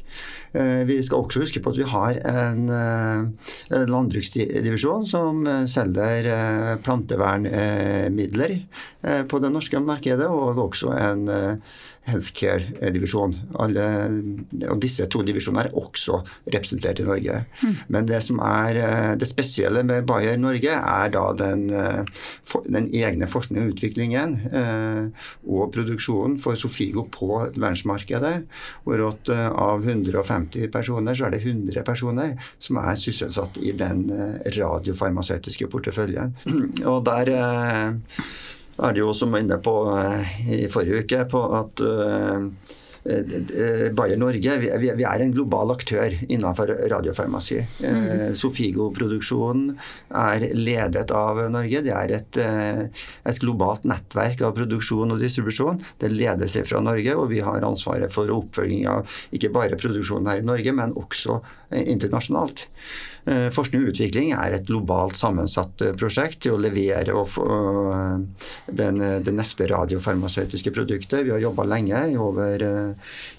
[0.54, 5.66] Eh, vi skal også huske på at vi har en, eh, en landbruksdivisjon som eh,
[5.70, 6.30] selger
[6.86, 8.56] plantevernmidler
[9.30, 11.22] på det norske markedet, og også en
[12.10, 13.36] healthcare-divisjon.
[13.60, 16.20] og Disse to divisjonene er også
[16.50, 17.44] representert i Norge.
[17.62, 17.76] Mm.
[17.96, 22.04] Men det som er eh, det spesielle med Bayer Norge, er da den, eh,
[22.68, 28.36] den egne forskningen og utviklingen eh, og produksjonen for Sofigo på verdensmarkedet.
[28.84, 34.08] Hvor av 150 personer, så er det 100 personer som er sysselsatt i den
[34.58, 36.36] radiofarmasøytiske porteføljen.
[36.92, 37.32] Og der
[38.80, 39.76] er det jo, som var inne på
[40.56, 41.88] i forrige uke, på at
[43.96, 47.62] Bayer Norge vi, vi, er en global aktør innenfor radiofarmasi.
[47.80, 48.34] Mm.
[48.38, 49.72] Sofigo-produksjonen
[50.20, 51.82] er ledet av Norge.
[51.86, 55.80] Det er et, et, globalt nettverk av produksjon og distribusjon.
[56.02, 60.44] Det ledes fra Norge, og vi har ansvaret for oppfølging av ikke bare produksjonen her
[60.44, 61.40] i Norge, men også
[61.80, 62.68] internasjonalt.
[63.28, 68.46] Eh, forskning og utvikling er et globalt sammensatt eh, prosjekt til å levere eh,
[68.80, 71.26] den, det neste radiofarmasøytiske produktet.
[71.28, 72.64] Vi har jobba lenge, i over,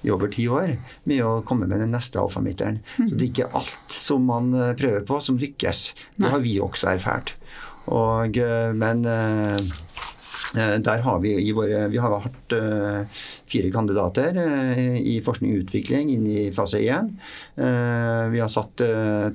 [0.04, 0.74] i over, ti år,
[1.08, 2.80] med å komme med den neste alfameteren.
[2.98, 3.08] Mm.
[3.08, 5.84] Så det er ikke alt som man prøver på, som lykkes.
[6.20, 7.34] Det har vi også erfart.
[7.90, 8.36] Og,
[8.76, 9.06] men
[10.52, 15.64] der har vi i våre Vi har hatt eh, fire kandidater eh, i forskning og
[15.64, 17.12] utvikling inn i fase 1.
[18.34, 18.82] Vi har satt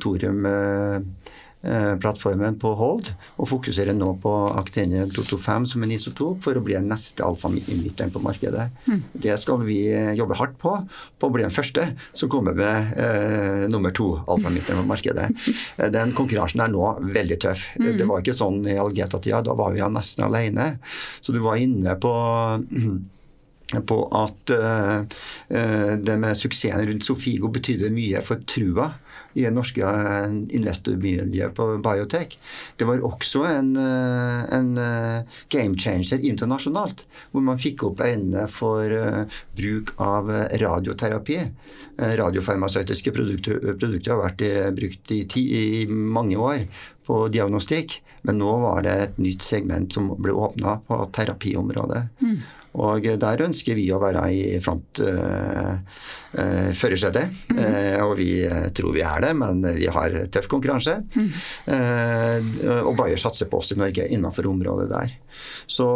[0.03, 1.01] Thorium Eh,
[2.01, 3.09] plattformen på hold,
[3.41, 8.13] og fokuserer nå på Actinium 225 som en isotop for å bli den neste alfamitteren
[8.13, 8.67] på markedet.
[8.85, 9.01] Mm.
[9.25, 9.79] Det skal vi
[10.17, 10.75] jobbe hardt på,
[11.19, 15.29] på å bli den første som kommer med eh, nummer to alfamitteren på markedet.
[15.77, 17.67] Eh, den konkurransen er nå veldig tøff.
[17.79, 17.91] Mm.
[17.99, 20.75] Det var ikke sånn i Algeta-tida, da var vi ja nesten alene.
[21.21, 22.13] Så du var inne på
[23.89, 25.01] på at uh,
[25.97, 28.91] det med suksessen rundt Sofigo betydde mye for trua
[29.35, 32.37] i det norske eh, investormiljøet på biotek.
[32.79, 38.47] Det var også en, eh, en eh, game changer internasjonalt, hvor man fikk opp øynene
[38.51, 38.91] for
[39.57, 41.39] bruk av radioterapi.
[41.95, 46.65] Radiofarmasøytiske produkter, produkter har vært brukt i, ti, i mange år
[47.07, 52.01] på diagnostikk, men nå var det et nytt segment som ble åpna på terapiområdet.
[52.23, 52.39] Mm.
[52.75, 55.75] Og der ønsker vi å være i front uh,
[56.35, 57.31] uh, førersetet.
[57.51, 57.59] Mm.
[57.59, 58.29] Uh, og vi
[58.75, 60.97] tror vi er det, men vi har tøff konkurranse.
[61.15, 61.29] Mm.
[61.71, 65.15] Uh, og Bayer satser på oss i Norge innenfor området der.
[65.67, 65.87] Så,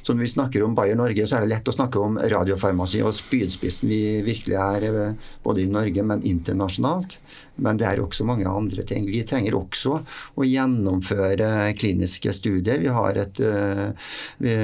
[0.00, 3.02] så, når vi snakker om Bayer Norge, så er det lett å snakke om radiofarmasi
[3.04, 7.18] og spydspissen vi virkelig er både i Norge, men internasjonalt.
[7.62, 9.06] Men det er også mange andre ting.
[9.06, 10.00] Vi trenger også
[10.34, 12.82] å gjennomføre kliniske studier.
[12.82, 12.90] Vi,
[13.22, 14.10] et, eh,
[14.42, 14.56] vi,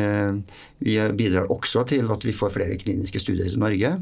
[0.82, 3.94] vi bidrar også til at vi får flere kliniske studier i Norge.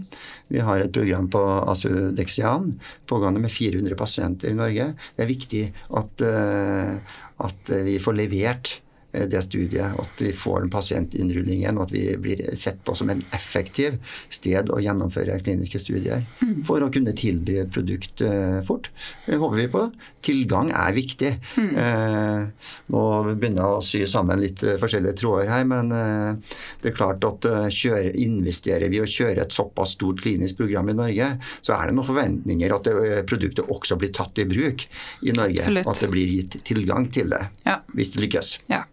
[0.48, 2.72] Vi har et program på Asudexian
[3.10, 4.92] pågående med 400 pasienter i Norge.
[5.16, 5.64] Det er viktig
[6.00, 7.16] at, eh,
[7.48, 8.78] at vi får levert
[9.12, 9.96] det studiet.
[9.98, 13.96] At vi får den pasientinnrullingen, og at vi blir sett på som en effektiv
[14.32, 16.24] sted å gjennomføre kliniske studier.
[16.42, 16.60] Mm.
[16.68, 18.90] For å kunne tilby produkt uh, fort.
[19.26, 19.84] Det håper vi på.
[20.24, 21.32] Tilgang er viktig.
[21.56, 21.70] Mm.
[21.78, 26.96] Uh, nå begynner jeg å sy sammen litt uh, forskjellige tråder her, men det er
[26.96, 31.30] klart at kjører, investerer vi og kjører et såpass stort klinisk program i Norge,
[31.64, 34.84] så er det noen forventninger at det, produktet også blir tatt i bruk
[35.24, 35.58] i Norge.
[35.62, 35.88] Absolutt.
[35.90, 37.80] At det blir gitt tilgang til det, ja.
[37.96, 38.54] hvis det lykkes.
[38.70, 38.84] Ja.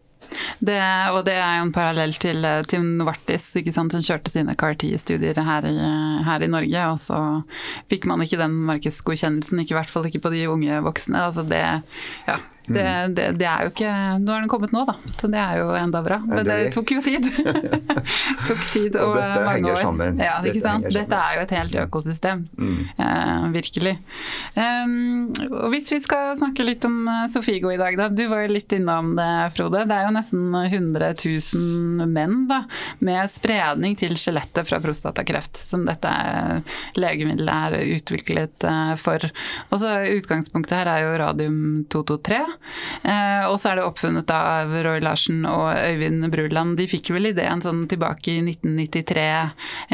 [0.60, 0.80] Det,
[1.12, 5.70] og det er jo en parallell til, til Novartis, som kjørte sine CAR-10-studier her,
[6.28, 6.88] her, i Norge.
[6.94, 7.22] Og så
[7.91, 11.26] fikk man ikke den markedsgodkjennelsen, ikke i hvert fall ikke på de unge voksne.
[11.28, 11.63] Altså det,
[12.30, 13.15] ja, det, mm.
[13.15, 15.69] det, det, er jo ikke Nå er den kommet nå, da, så det er jo
[15.78, 16.19] enda bra.
[16.25, 17.28] Men det tok jo tid.
[18.47, 19.82] tok tid og, og dette henger år.
[19.82, 20.21] Sammen.
[20.21, 20.88] Ja, dette, sant?
[20.93, 22.45] dette er jo et helt økosystem.
[22.58, 22.80] Mm.
[22.99, 23.95] Uh, virkelig.
[24.56, 24.95] Um,
[25.49, 28.10] og hvis vi skal snakke litt om eh, Sofigo i dag, da.
[28.10, 29.86] Du var jo litt innom det, Frode.
[29.89, 32.63] Det er jo nesten 100 000 menn da,
[33.06, 36.12] med spredning til skjelettet fra prostatakreft som dette
[36.99, 39.23] legemiddelet er utviklet uh, for.
[39.71, 41.60] Og så Utgangspunktet her er jo radium
[41.91, 42.41] 223.
[43.04, 46.78] Eh, og så er det oppfunnet av Roy Larsen og Øyvind Bruland.
[46.80, 49.26] De fikk vel ideen sånn tilbake i 1993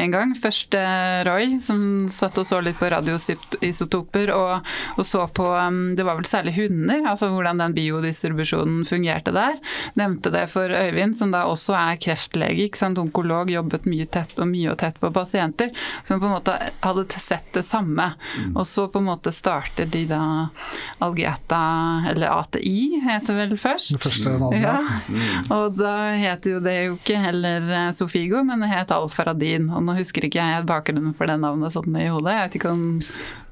[0.04, 0.34] en gang.
[0.38, 5.80] Først eh, Roy, som satt og så litt på radioisotoper og, og, så på um,
[5.96, 9.58] Det var vel særlig hunder, altså hvordan den biodistribusjonen fungerte der.
[9.98, 13.00] Nevnte det for Øyvind, som da også er kreftlege, ikke sant?
[13.02, 15.72] onkolog, jobbet mye tett og mye og tett på pasienter.
[16.06, 18.12] Som på en måte hadde sett det samme.
[18.38, 18.56] Mm.
[18.56, 20.22] Og så på en måte starter de da
[21.02, 21.62] Algeta,
[22.10, 23.94] eller ATA ATI heter vel først.
[23.94, 24.62] Det første navnet.
[24.62, 24.78] Ja.
[25.54, 29.70] Og da het jo det jo ikke heller eh, Sofigo, men det het Alfaradin.
[29.72, 32.34] Og nå husker ikke jeg bakgrunnen for det navnet sånn i hodet.
[32.36, 32.84] Jeg vet ikke om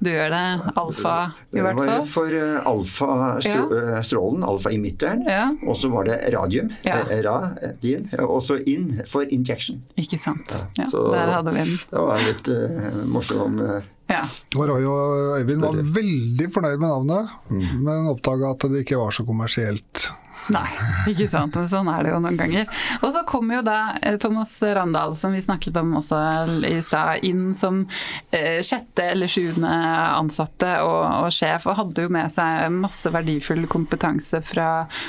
[0.01, 0.45] du gjør det.
[0.81, 1.15] Alfa,
[1.53, 1.87] i hvert fall.
[1.87, 4.51] Det var for uh, alfa-strålen, ja.
[4.53, 5.25] alfa-emitteren.
[5.29, 5.47] Ja.
[5.69, 7.03] Og så var det radium, ja.
[7.05, 8.09] Eh, radin.
[8.25, 9.83] Og så in for injection.
[10.01, 10.57] Ikke sant.
[10.79, 11.81] Ja, så, der hadde vi den.
[11.91, 13.81] Det var litt uh, morsom uh,
[14.11, 14.25] ja.
[14.57, 17.69] Roy og Øyvind var veldig fornøyd med navnet, mm.
[17.87, 20.11] men oppdaga at det ikke var så kommersielt
[20.57, 20.71] Nei,
[21.11, 21.55] ikke sant.
[21.55, 22.67] Men sånn er det jo noen ganger.
[23.01, 26.19] Og så kommer jo da eh, Thomas Randal, som vi snakket om også
[26.67, 27.85] i stad, inn som
[28.35, 33.67] eh, sjette eller sjuende ansatte og, og, sjef, og hadde jo med seg masse verdifull
[33.71, 34.69] kompetanse fra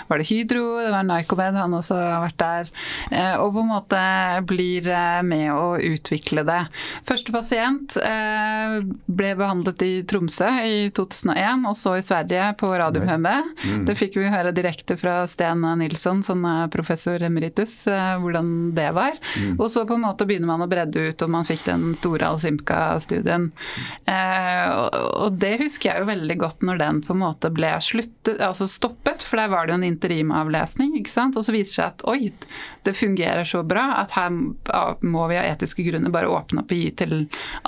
[0.09, 2.71] var det Hydro, det var Nycomed, han også har vært der.
[3.09, 4.03] Eh, og på en måte
[4.49, 4.89] blir
[5.25, 6.61] med å utvikle det.
[7.07, 13.51] Første pasient ble behandlet i Tromsø i 2001, og så i Sverige på Radiumhjemmet.
[13.65, 13.83] Mm.
[13.87, 18.89] Det fikk vi høre direkte fra Sten Nilsson, som er professor emeritus, eh, hvordan det
[18.97, 19.17] var.
[19.39, 19.55] Mm.
[19.57, 22.27] Og så på en måte begynner man å bredde ut, og man fikk den store
[22.31, 23.49] Alsimka-studien.
[24.05, 24.65] Eh,
[25.21, 28.67] og det husker jeg jo veldig godt når den på en måte ble sluttet, altså
[28.69, 31.39] stoppet, for der var det jo en interimavlesning, ikke sant.
[31.39, 32.31] Og så viser det seg at oi,
[32.83, 36.79] det fungerer så bra at her må vi av etiske grunner bare åpne opp og
[36.81, 37.13] gi til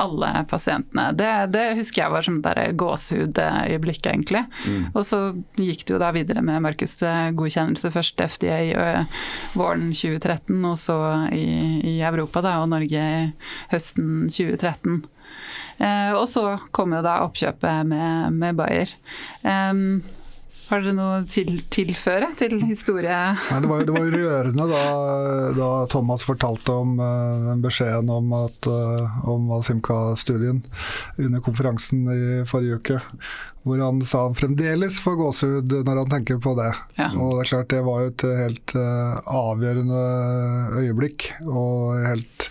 [0.01, 1.11] alle pasientene.
[1.17, 4.43] Det, det husker jeg var som sånn gåsehudøyeblikk, egentlig.
[4.65, 4.87] Mm.
[4.93, 5.21] Og så
[5.59, 6.63] gikk det jo da videre med
[7.53, 9.05] markedsgodkjennelse, først FDA
[9.53, 13.33] våren 2013, og så i, i Europa da, og Norge
[13.71, 15.03] høsten 2013.
[15.79, 18.89] Eh, og så kom jo da oppkjøpet med, med Bayer.
[19.43, 20.01] Um,
[20.73, 23.17] har dere noe til tilføre til historie?
[23.37, 24.83] Nei, det, var, det var rørende da,
[25.57, 30.63] da, Thomas fortalte om uh, den beskjeden om, at, uh, om Asimka-studien
[31.21, 33.01] under konferansen i forrige uke.
[33.63, 36.71] Hvor han sa han fremdeles får gåsehud når han tenker på det.
[36.97, 37.11] Ja.
[37.13, 40.01] Og det er klart det var et helt uh, avgjørende
[40.81, 41.29] øyeblikk.
[41.45, 42.49] og helt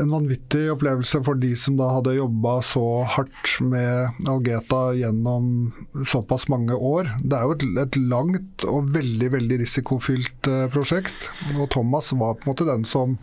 [0.00, 2.84] en vanvittig opplevelse for de som da hadde jobba så
[3.16, 5.72] hardt med Algeta gjennom
[6.08, 7.10] såpass mange år.
[7.20, 11.28] Det er jo et, et langt og veldig veldig risikofylt uh, prosjekt.
[11.58, 13.18] Og Thomas var på en måte den som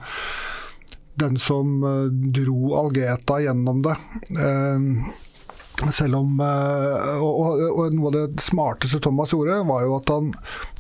[1.20, 3.98] den som uh, dro Algeta gjennom det.
[4.38, 5.10] Uh,
[5.88, 10.32] selv om eh, og, og, noe av det smarteste Thomas gjorde, var jo at han,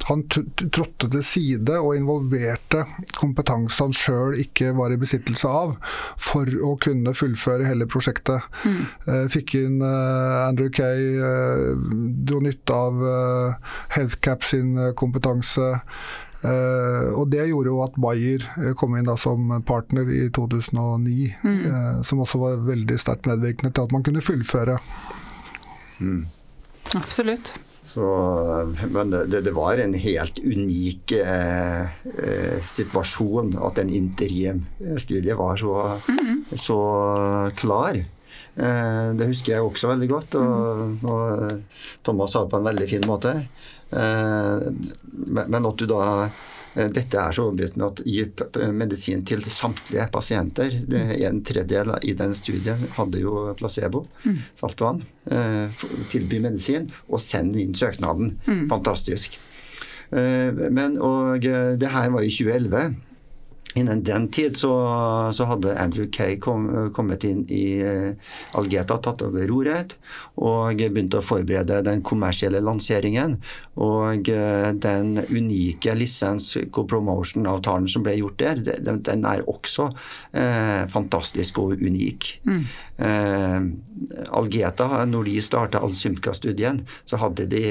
[0.09, 2.83] han trådte til side og involverte
[3.15, 5.77] kompetanse han sjøl ikke var i besittelse av,
[6.19, 8.43] for å kunne fullføre hele prosjektet.
[8.65, 8.79] Mm.
[9.07, 11.05] Eh, fikk inn eh, Andrew Kay,
[12.27, 13.05] dro nytte av
[13.95, 15.77] Healthcap sin kompetanse.
[16.39, 21.15] Uh, og Det gjorde jo at Bayer eh, kom inn da som partner i 2009,
[21.43, 21.58] mm.
[21.67, 24.78] uh, som også var veldig sterkt medvirkende til at man kunne fullføre.
[25.99, 26.21] Mm.
[26.95, 27.52] Absolutt.
[27.89, 28.06] Så,
[28.93, 35.73] men det, det, var en helt unik eh, situasjon at en interimstudie var så,
[36.06, 36.43] mm.
[36.54, 36.78] så
[37.58, 37.97] klar.
[38.54, 43.10] det husker jeg også veldig godt, og, og Thomas sa det på en veldig fin
[43.10, 43.34] måte.
[43.91, 44.69] Eh,
[45.49, 50.75] men at du da eh, dette er så overbevisende at gir medisin til samtlige pasienter.
[51.30, 54.39] En tredjedel i den studien hadde jo placebo, mm.
[54.62, 55.04] saltvann.
[55.32, 58.36] Eh, tilby medisin og send inn søknaden.
[58.47, 58.65] Mm.
[58.71, 59.39] Fantastisk.
[60.10, 61.43] Men, og
[61.78, 62.95] det her var i 2011.
[63.75, 64.71] Innen den tid så,
[65.34, 68.15] så hadde Andrew Kay kom, kommet inn i uh,
[68.58, 69.93] Algeta, tatt over roret,
[70.41, 73.38] og begynte å forberede den kommersielle lanseringen.
[73.77, 80.89] Og uh, den unike lisens promotion-avtalen som ble gjort der, den, den er også uh,
[80.89, 82.32] fantastisk og unik.
[82.49, 82.63] Mm.
[84.36, 87.62] Algeta, når de starta Alsymka-studien, så hadde de,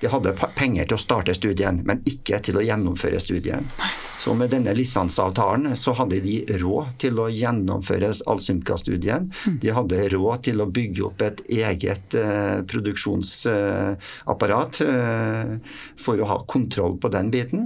[0.00, 3.68] de hadde penger til å starte studien, men ikke til å gjennomføre studien.
[4.16, 9.32] Så med denne lisensen avtalen så hadde de råd til å gjennomføre Alsymka-studien.
[9.46, 9.58] Mm.
[9.62, 15.56] De hadde råd til å bygge opp et eget eh, produksjonsapparat eh,
[15.98, 17.63] for å ha kontroll på den biten.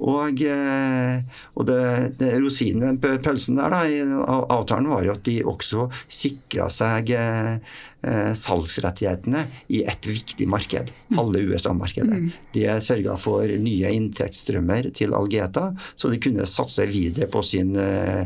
[0.00, 1.20] Og, eh,
[1.58, 1.80] og det,
[2.20, 7.12] det rosinen på pølsen der da, i avtalen var jo at de også sikra seg
[7.16, 7.58] eh,
[8.06, 9.44] eh, salgsrettighetene
[9.76, 12.16] i et viktig marked, halve USA-markedet.
[12.16, 12.30] Mm.
[12.54, 18.24] De sørga for nye inntektsstrømmer til Algeta, så de kunne satse videre på sin eh,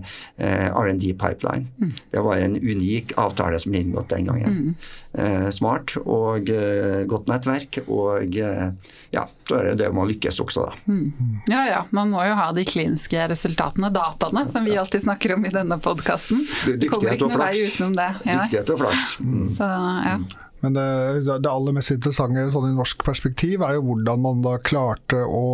[0.71, 1.71] R&D-pipeline.
[1.81, 1.95] Mm.
[2.15, 4.77] Det var en unik avtale som ble inngått den gangen.
[5.15, 5.45] Mm.
[5.45, 7.79] Eh, smart og eh, godt nettverk.
[7.87, 8.69] Og eh,
[9.15, 10.79] ja, så er det det med å lykkes også, da.
[10.91, 11.41] Mm.
[11.51, 15.47] Ja ja, man må jo ha de kliniske resultatene, dataene, som vi alltid snakker om
[15.47, 16.43] i denne podkasten.
[16.67, 17.79] Dyktighet og flaks.
[17.79, 18.11] Ja.
[18.27, 19.15] Dyktighet og flaks.
[19.23, 19.47] Mm.
[19.55, 19.71] Så,
[20.11, 20.19] ja.
[20.65, 20.85] Men det,
[21.29, 25.45] det, aller mest interessante sånn i norsk perspektiv er jo hvordan man da klarte å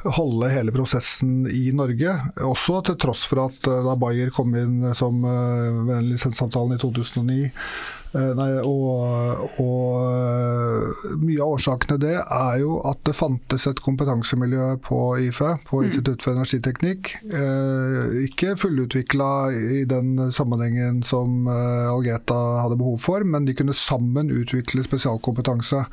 [0.00, 2.14] holde hele prosessen i Norge.
[2.46, 7.99] Også til tross for at da Bayer kom inn som med lisensavtalen i 2009, Eh,
[8.10, 13.82] nei, og, og, eh, mye av årsakene til det er jo at det fantes et
[13.84, 15.86] kompetansemiljø på IFE, på mm.
[15.86, 17.12] Institutt for energiteknikk.
[17.30, 24.32] Eh, ikke fullutvikla i den sammenhengen som Algeta hadde behov for, men de kunne sammen
[24.34, 25.84] utvikle spesialkompetanse.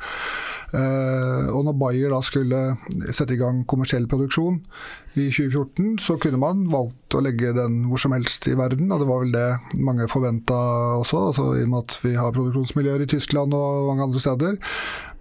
[0.68, 2.58] Og når Bayer da skulle
[3.08, 4.58] sette i gang kommersiell produksjon
[5.18, 9.02] i 2014, så kunne man valgt å legge den hvor som helst i verden, og
[9.02, 10.56] det var vel det mange forventa
[10.98, 14.58] også, altså i og med at vi har produksjonsmiljøer i Tyskland og mange andre steder.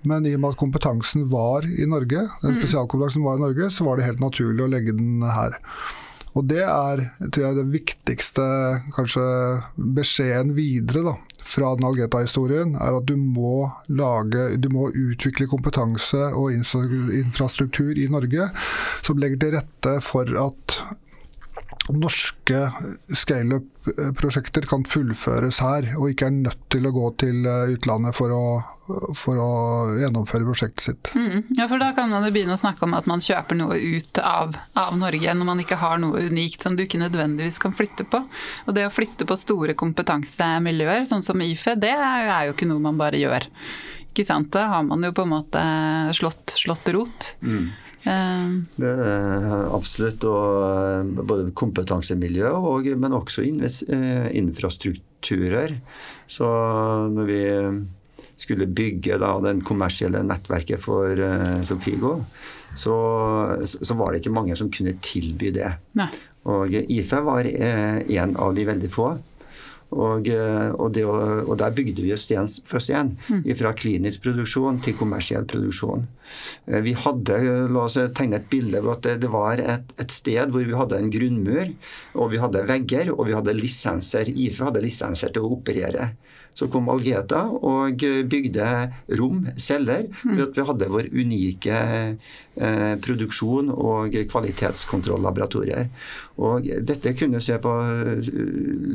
[0.07, 2.59] Men i og med at kompetansen var i Norge, den mm.
[2.61, 5.57] spesialkompetansen var i Norge, så var det helt naturlig å legge den her.
[6.37, 7.01] Og det er
[7.33, 8.43] tror jeg, det viktigste
[8.93, 9.23] kanskje
[9.97, 11.15] beskjeden videre da,
[11.47, 18.09] fra den Algeta-historien, er at du må lage, du må utvikle kompetanse og infrastruktur i
[18.11, 18.51] Norge
[19.05, 20.79] som legger til rette for at
[21.95, 22.59] norske
[23.15, 28.33] scaleup-prosjekter kan fullføres her, og ikke er nødt til å gå til eh, utlandet for
[28.35, 28.41] å,
[29.15, 29.51] for å
[30.01, 31.11] gjennomføre prosjektet sitt.
[31.15, 31.45] Mm.
[31.57, 34.21] Ja, for Da kan man jo begynne å snakke om at man kjøper noe ut
[34.23, 38.07] av, av, Norge, når man ikke har noe unikt som du ikke nødvendigvis kan flytte
[38.07, 38.23] på.
[38.67, 42.83] Og Det å flytte på store kompetansemiljøer, sånn som IFE, det er jo ikke noe
[42.83, 43.47] man bare gjør.
[44.11, 44.51] Ikke sant?
[44.51, 45.63] Da har man jo på en måte
[46.17, 47.35] slått, slått rot.
[47.45, 47.69] Mm.
[48.07, 50.25] Eh, det er absolutt.
[50.27, 55.77] Og eh, både kompetansemiljø, og, men også eh, infrastrukturer.
[56.27, 56.47] Så
[57.13, 57.41] når vi
[58.37, 61.17] skulle bygge da, den kommersielle nettverket for
[61.65, 62.19] Sofigo,
[62.77, 62.97] så,
[63.65, 65.71] så, var det ikke mange som kunne tilby det.
[65.97, 66.09] Nei.
[66.51, 69.07] Og IFE var en av de veldig få.
[69.95, 73.13] Og, eh, og, det, og, der bygde vi oss sten for sten.
[73.31, 73.45] Mm.
[73.59, 76.03] Fra klinisk produksjon til kommersiell produksjon.
[76.67, 77.39] Eh, vi hadde,
[77.71, 80.99] la oss tegne et bilde av at det var et, et, sted hvor vi hadde
[80.99, 81.71] en grunnmur,
[82.19, 84.31] og vi hadde vegger, og vi hadde lisenser.
[84.33, 86.11] IFE hadde lisenser til å operere.
[86.57, 88.67] Så kom Algeta og bygde
[89.19, 90.31] rom, celler, mm.
[90.33, 95.91] ved at vi hadde vår unike eh, produksjon og kvalitetskontrollaboratorier.
[96.41, 97.73] Og dette kunne du se på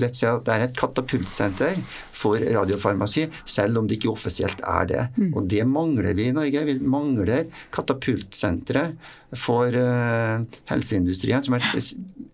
[0.02, 1.78] lett si at det er et katapultsenter
[2.22, 5.08] for radiofarmasi, selv om det ikke offisielt er det.
[5.16, 5.32] Mm.
[5.34, 6.66] Og det mangler vi i Norge.
[6.68, 8.90] Vi mangler katapultsentre
[9.32, 11.64] for uh, helseindustrien, som er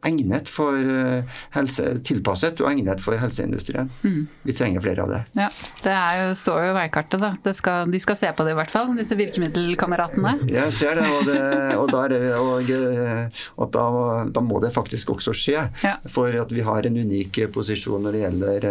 [0.08, 3.90] egnet for uh, helse, tilpasset og egnet for helseindustrien.
[4.02, 4.24] Mm.
[4.48, 5.20] Vi trenger flere av det.
[5.38, 5.46] Ja,
[5.84, 7.54] Det jo, står jo i veikartet, da.
[7.54, 10.34] Skal, de skal se på det i hvert fall, disse virkemiddelkameratene.
[10.50, 11.38] Jeg ser det, og, det,
[11.78, 13.86] og, der, og, eh, og da,
[14.34, 15.68] da, må det faktisk også skje.
[15.86, 15.94] Ja.
[16.10, 18.68] For at vi har en unik posisjon når det gjelder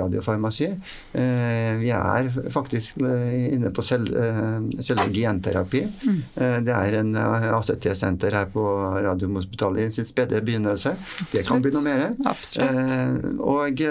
[0.00, 0.68] radiofarmasi si.
[0.68, 5.82] Eh, vi er faktisk eh, inne på eh, selve genterapi.
[6.08, 6.18] Mm.
[6.66, 8.64] Det er en ACT-senter her på
[9.04, 10.94] Radiumhospitalet i sin spede begynnelse.
[11.32, 12.06] Det kan bli noe mer.
[13.44, 13.82] Og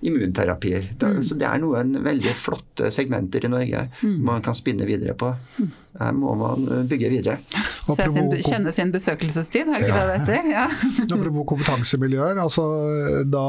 [0.00, 0.90] immunterapier.
[1.00, 1.20] Mm.
[1.26, 4.18] Så det er noen veldig flotte segmenter i Norge mm.
[4.26, 5.32] man kan spinne videre på.
[5.60, 5.70] Mm.
[6.00, 7.38] Her må man bygge videre.
[7.90, 10.06] Sin, kjenne sin besøkelsestid, er det ikke ja.
[10.06, 10.50] det det heter?
[10.54, 10.66] Ja.
[11.16, 12.38] Apropos kompetansemiljøer.
[12.40, 12.66] altså
[13.26, 13.46] da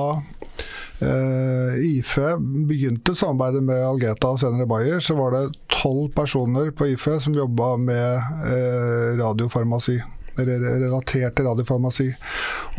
[1.01, 2.35] IFE
[2.69, 5.45] begynte samarbeidet med Algeta og senere Bayer, så var det
[5.81, 9.99] tolv personer på IFE som jobba med uh, radiofarmasi.
[10.41, 12.07] Relatert til radiofarmasi.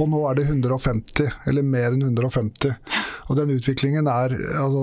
[0.01, 2.73] Og nå er det 150, eller mer enn 150.
[3.29, 4.83] Og den utviklingen er altså,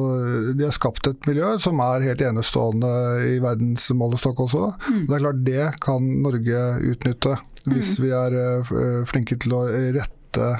[0.55, 2.91] De har skapt et miljø som er helt enestående
[3.25, 4.69] i verdens målestokk også.
[4.85, 5.01] Mm.
[5.07, 6.63] Det er klart det kan Norge
[6.93, 7.35] utnytte,
[7.65, 8.03] hvis mm.
[8.05, 9.65] vi er uh, flinke til å
[9.97, 10.51] rette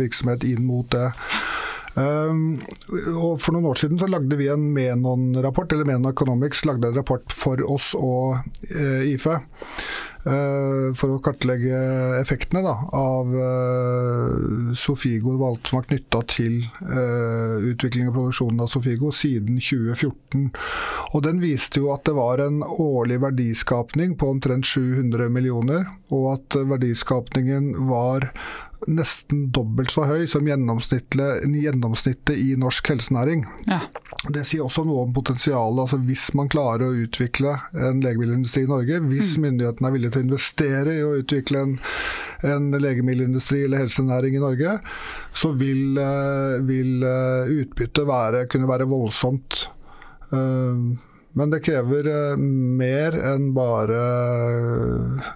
[0.00, 1.10] virksomhet inn mot det.
[2.00, 2.60] Um,
[3.18, 7.00] og For noen år siden så lagde vi en Menon-rapport, eller Menon Economics lagde en
[7.00, 8.38] rapport for oss og
[8.70, 9.40] uh, IFE.
[10.20, 11.78] Uh, for å kartlegge
[12.18, 16.58] effektene da, av uh, Sofigo alt som var knytta til
[17.70, 20.50] utvikling og produksjonen av Sofigo siden 2014.
[21.14, 26.34] Og Den viste jo at det var en årlig verdiskapning på omtrent 700 millioner, og
[26.36, 28.28] at verdiskapningen var
[28.88, 33.44] nesten dobbelt så høy som gjennomsnittet i norsk helsenæring.
[33.68, 33.80] Ja.
[34.28, 35.82] Det sier også noe om potensialet.
[35.84, 39.44] altså Hvis man klarer å utvikle en legemiddelindustri i Norge, hvis mm.
[39.46, 41.76] myndighetene er villige til å investere i å utvikle en,
[42.54, 44.78] en legemiddelindustri eller helsenæring i Norge,
[45.36, 49.66] så vil, eh, vil eh, utbyttet kunne være voldsomt.
[50.30, 50.94] Uh,
[51.32, 52.40] men det krever eh,
[52.80, 55.28] mer enn bare eh,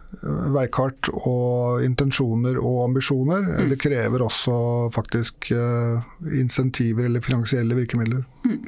[0.54, 3.46] veikart og intensjoner og ambisjoner.
[3.46, 3.68] Mm.
[3.70, 4.56] Det krever også
[4.94, 6.02] faktisk eh,
[6.40, 8.24] insentiver eller finansielle virkemidler.
[8.44, 8.66] Mm.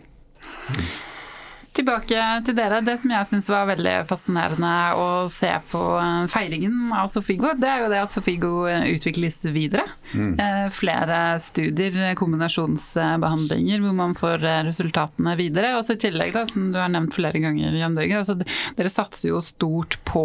[1.76, 2.78] Til tilbake til dere.
[2.80, 7.68] Det som jeg syns var veldig fascinerende å se på eh, feiringen av Sofigo, det
[7.68, 9.84] er jo det at Sofigo eh, utvikles videre.
[10.16, 10.70] Mm.
[10.72, 15.74] Flere studier, kombinasjonsbehandlinger, hvor man får resultatene videre.
[15.76, 18.38] Og så i tillegg, da, som du har nevnt flere ganger, Jan Børge, altså,
[18.78, 20.24] dere satser jo stort på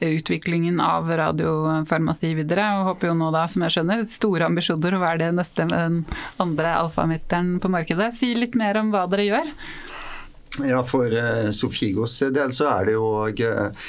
[0.00, 5.02] utviklingen av radiofarmasi videre, og håper jo nå da, som jeg skjønner, store ambisjoner å
[5.04, 6.00] være det neste med den
[6.40, 8.14] andre alfamitteren på markedet.
[8.16, 9.52] Si litt mer om hva dere gjør.
[10.56, 13.88] Ja, For uh, Sofigos del så er det jo å uh,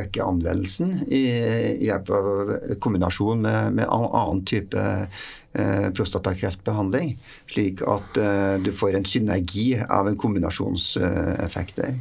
[0.00, 1.22] øke anvendelsen i
[1.86, 2.50] hjelp av
[2.82, 7.14] kombinasjon med, med annen type uh, prostatakreftbehandling.
[7.50, 8.18] Slik at
[8.62, 11.96] du får en synergi av en kombinasjonseffekt der.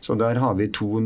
[0.00, 1.02] Så der har vi to,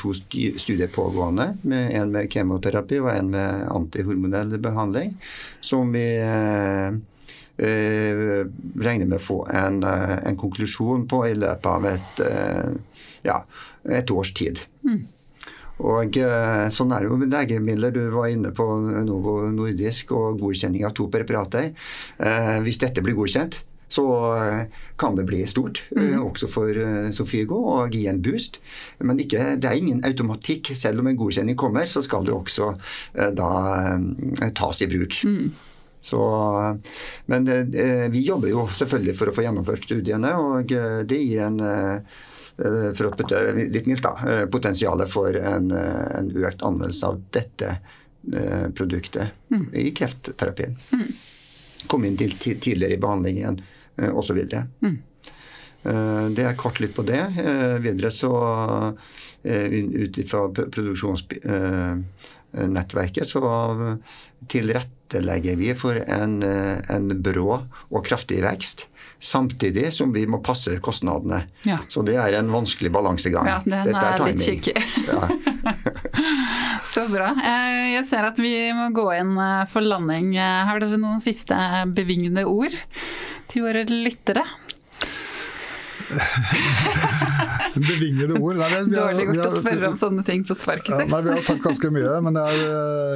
[0.00, 1.52] to studier pågående.
[1.62, 5.14] Med en med kemoterapi og en med antihormonell behandling.
[5.62, 6.08] Som vi
[7.58, 8.46] eh,
[8.78, 13.38] regner med å få en, eh, en, konklusjon på i løpet av et, eh, ja,
[13.84, 14.60] et års tid.
[14.86, 15.06] Mm.
[15.78, 17.94] Og eh, Sånn er det jo med legemidler.
[17.94, 18.66] Du var inne på
[19.06, 21.72] Novo Nordisk og godkjenning av to preparater.
[22.18, 24.04] Eh, hvis dette blir godkjent, så
[25.00, 26.18] kan det bli stort, mm.
[26.20, 26.76] også for
[27.16, 28.58] Sofigo, og gi en boost.
[29.00, 30.74] Men ikke, det er ingen automatikk.
[30.76, 32.74] Selv om en godkjenning kommer, så skal det også
[33.32, 33.48] da
[34.52, 35.16] tas i bruk.
[35.24, 35.48] Mm.
[36.00, 36.44] Så,
[37.26, 41.38] men eh, vi jobber jo selvfølgelig for å få gjennomført studiene, og eh, det gir
[41.48, 41.98] en eh,
[42.58, 47.78] for å putte litt mildt, da, potensialet for en, en, økt anvendelse av dette
[48.74, 49.70] produktet mm.
[49.78, 50.74] i kreftterapien.
[50.90, 51.06] Mm.
[51.86, 53.62] Komme inn til, tidligere i behandlingen
[54.10, 54.42] osv.
[54.82, 54.98] Mm.
[56.34, 57.30] Det er kort litt på det.
[57.86, 58.34] Videre så
[59.46, 63.38] ut ifra produksjonsnettverket så
[64.46, 67.48] tilrettelegger vi for en, eh, en, brå
[67.90, 68.86] og kraftig vekst.
[69.18, 71.42] Samtidig som vi må passe kostnadene.
[71.66, 71.80] Ja.
[71.90, 73.48] Så det er en vanskelig balansegang.
[73.50, 74.76] Ja, den Dette er, er litt kikkig.
[75.08, 75.22] Ja.
[76.92, 77.32] Så bra.
[77.34, 80.36] Eh, jeg ser at vi må gå inn eh, for landing.
[80.38, 81.58] Har dere noen siste
[81.94, 82.74] bevingende ord
[83.50, 84.46] til våre lyttere?
[87.78, 88.56] Bevingede ord.
[88.58, 90.94] Nei, vi, Dårlig gjort å spørre om sånne ting på sparket.
[90.94, 92.62] Ja, nei, vi har sagt ganske mye, men jeg,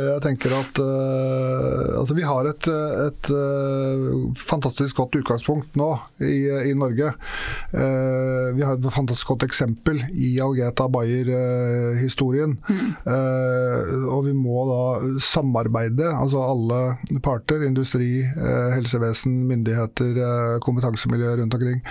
[0.06, 2.68] jeg tenker at uh, altså, vi har et,
[3.06, 4.06] et uh,
[4.38, 5.90] fantastisk godt utgangspunkt nå
[6.24, 7.14] i, i Norge.
[7.72, 12.58] Uh, vi har et fantastisk godt eksempel i Algeta Bayer-historien.
[12.72, 12.90] Mm.
[14.12, 14.82] og vi må da
[15.22, 18.22] samarbeide, altså alle parter, industri,
[18.74, 20.20] helsevesen, myndigheter,
[20.64, 21.82] kompetansemiljø rundt omkring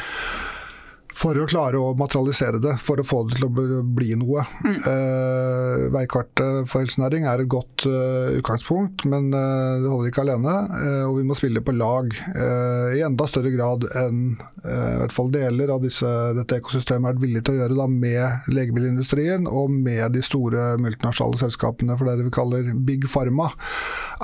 [1.21, 4.43] for å klare å materialisere det, for å få det til å bli noe.
[4.65, 4.77] Mm.
[4.91, 10.55] Eh, veikartet for helsenæring er et godt uh, utgangspunkt, men uh, det holder ikke alene.
[10.71, 15.29] Uh, og vi må spille på lag i enda større grad enn i hvert fall
[15.33, 16.07] deler av disse,
[16.37, 21.39] dette ekosystemet er villige til å gjøre da, med legemiddelindustrien og med de store multinasjonale
[21.41, 23.49] selskapene for det vi kaller big pharma,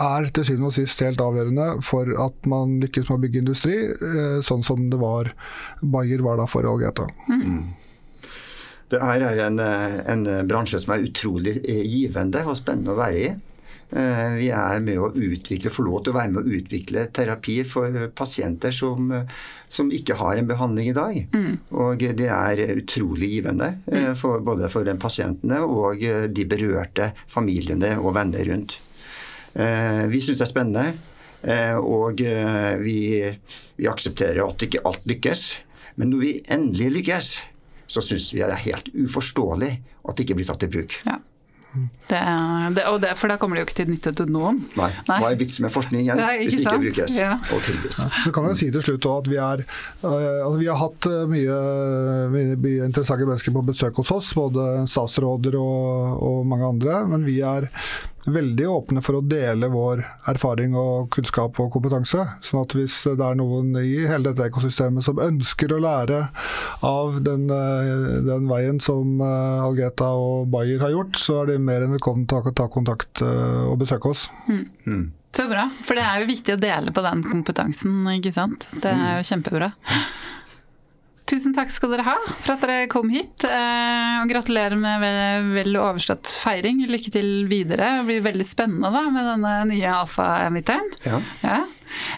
[0.03, 3.77] er til syvende og sist helt avgjørende for at man lykkes med å bygge industri,
[4.45, 5.31] sånn som det var
[5.81, 7.11] Bayer var da for Alge muligheter.
[7.29, 7.63] Mm.
[8.87, 13.35] Det er en, en, bransje som er utrolig givende og spennende å være i.
[13.87, 17.61] Eh, vi er med å utvikle, får lov til å være med å utvikle terapi
[17.67, 19.13] for pasienter som,
[19.71, 21.19] som ikke har en behandling i dag.
[21.31, 21.53] Mm.
[21.71, 27.95] Og det er utrolig givende, eh, for, både for den pasientene og de berørte familiene
[27.99, 28.79] og venner rundt.
[29.55, 30.89] Eh, vi syns det er spennende,
[31.77, 32.17] og
[32.81, 32.97] vi,
[33.77, 35.43] vi aksepterer at ikke alt lykkes.
[35.97, 37.31] Men når vi endelig lykkes,
[37.87, 39.71] så syns vi det er helt uforståelig
[40.07, 40.99] at det ikke blir tatt i bruk.
[41.07, 41.17] Ja.
[42.07, 42.19] Det,
[42.75, 44.61] det, det, for da kommer det jo ikke til nytte til noen.
[44.79, 44.89] Nei.
[45.09, 45.17] Nei.
[45.21, 47.33] Hva er vitsen med forskning igjen hvis det ikke brukes ja.
[47.53, 47.99] og tilbys?
[48.01, 48.07] Ja.
[48.23, 49.63] Du kan jo si til slutt at vi, er,
[50.01, 50.15] uh,
[50.47, 51.57] altså vi har hatt uh, mye,
[52.33, 57.01] mye, mye, interessante mennesker på besøk hos oss, både statsråder og, og mange andre.
[57.11, 57.69] Men vi er
[58.27, 62.25] veldig åpne for å dele vår erfaring og kunnskap og kompetanse.
[62.43, 66.21] sånn at hvis det er noen i hele dette ekosystemet som ønsker å lære
[66.85, 71.59] av den, eh, den veien som eh, Algeta og Bayer har gjort, så er de
[71.59, 74.27] mer enn velkommen til å ta kontakt eh, og besøke oss.
[74.47, 74.65] Mm.
[74.85, 75.05] Mm.
[75.37, 78.69] Så bra, for det er jo viktig å dele på den kompetansen, ikke sant.
[78.81, 79.73] Det er jo kjempebra.
[81.27, 83.43] Tusen takk skal dere ha for at dere kom hit.
[83.43, 86.85] Eh, og gratulerer med vel overstått feiring.
[86.87, 87.97] Lykke til videre.
[87.99, 90.87] Det blir veldig spennende da med denne nye alfa-emitteren.
[91.03, 91.19] Ja.
[91.43, 91.59] ja.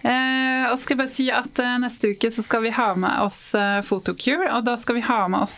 [0.02, 3.56] Eh, og skal bare si at eh, Neste uke så skal vi ha med oss
[3.58, 4.50] eh, Photocure.
[4.58, 5.58] Og da skal vi ha med oss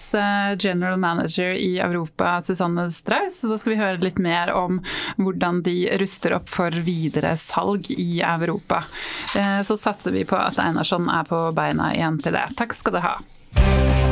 [0.60, 3.42] general manager i Europa, Susanne Strauss.
[3.46, 4.82] Og da skal vi høre litt mer om
[5.22, 8.84] hvordan de ruster opp for videre salg i Europa.
[9.66, 12.48] Så satser vi på at Einarsson er på beina igjen til det.
[12.60, 14.11] Takk skal dere ha.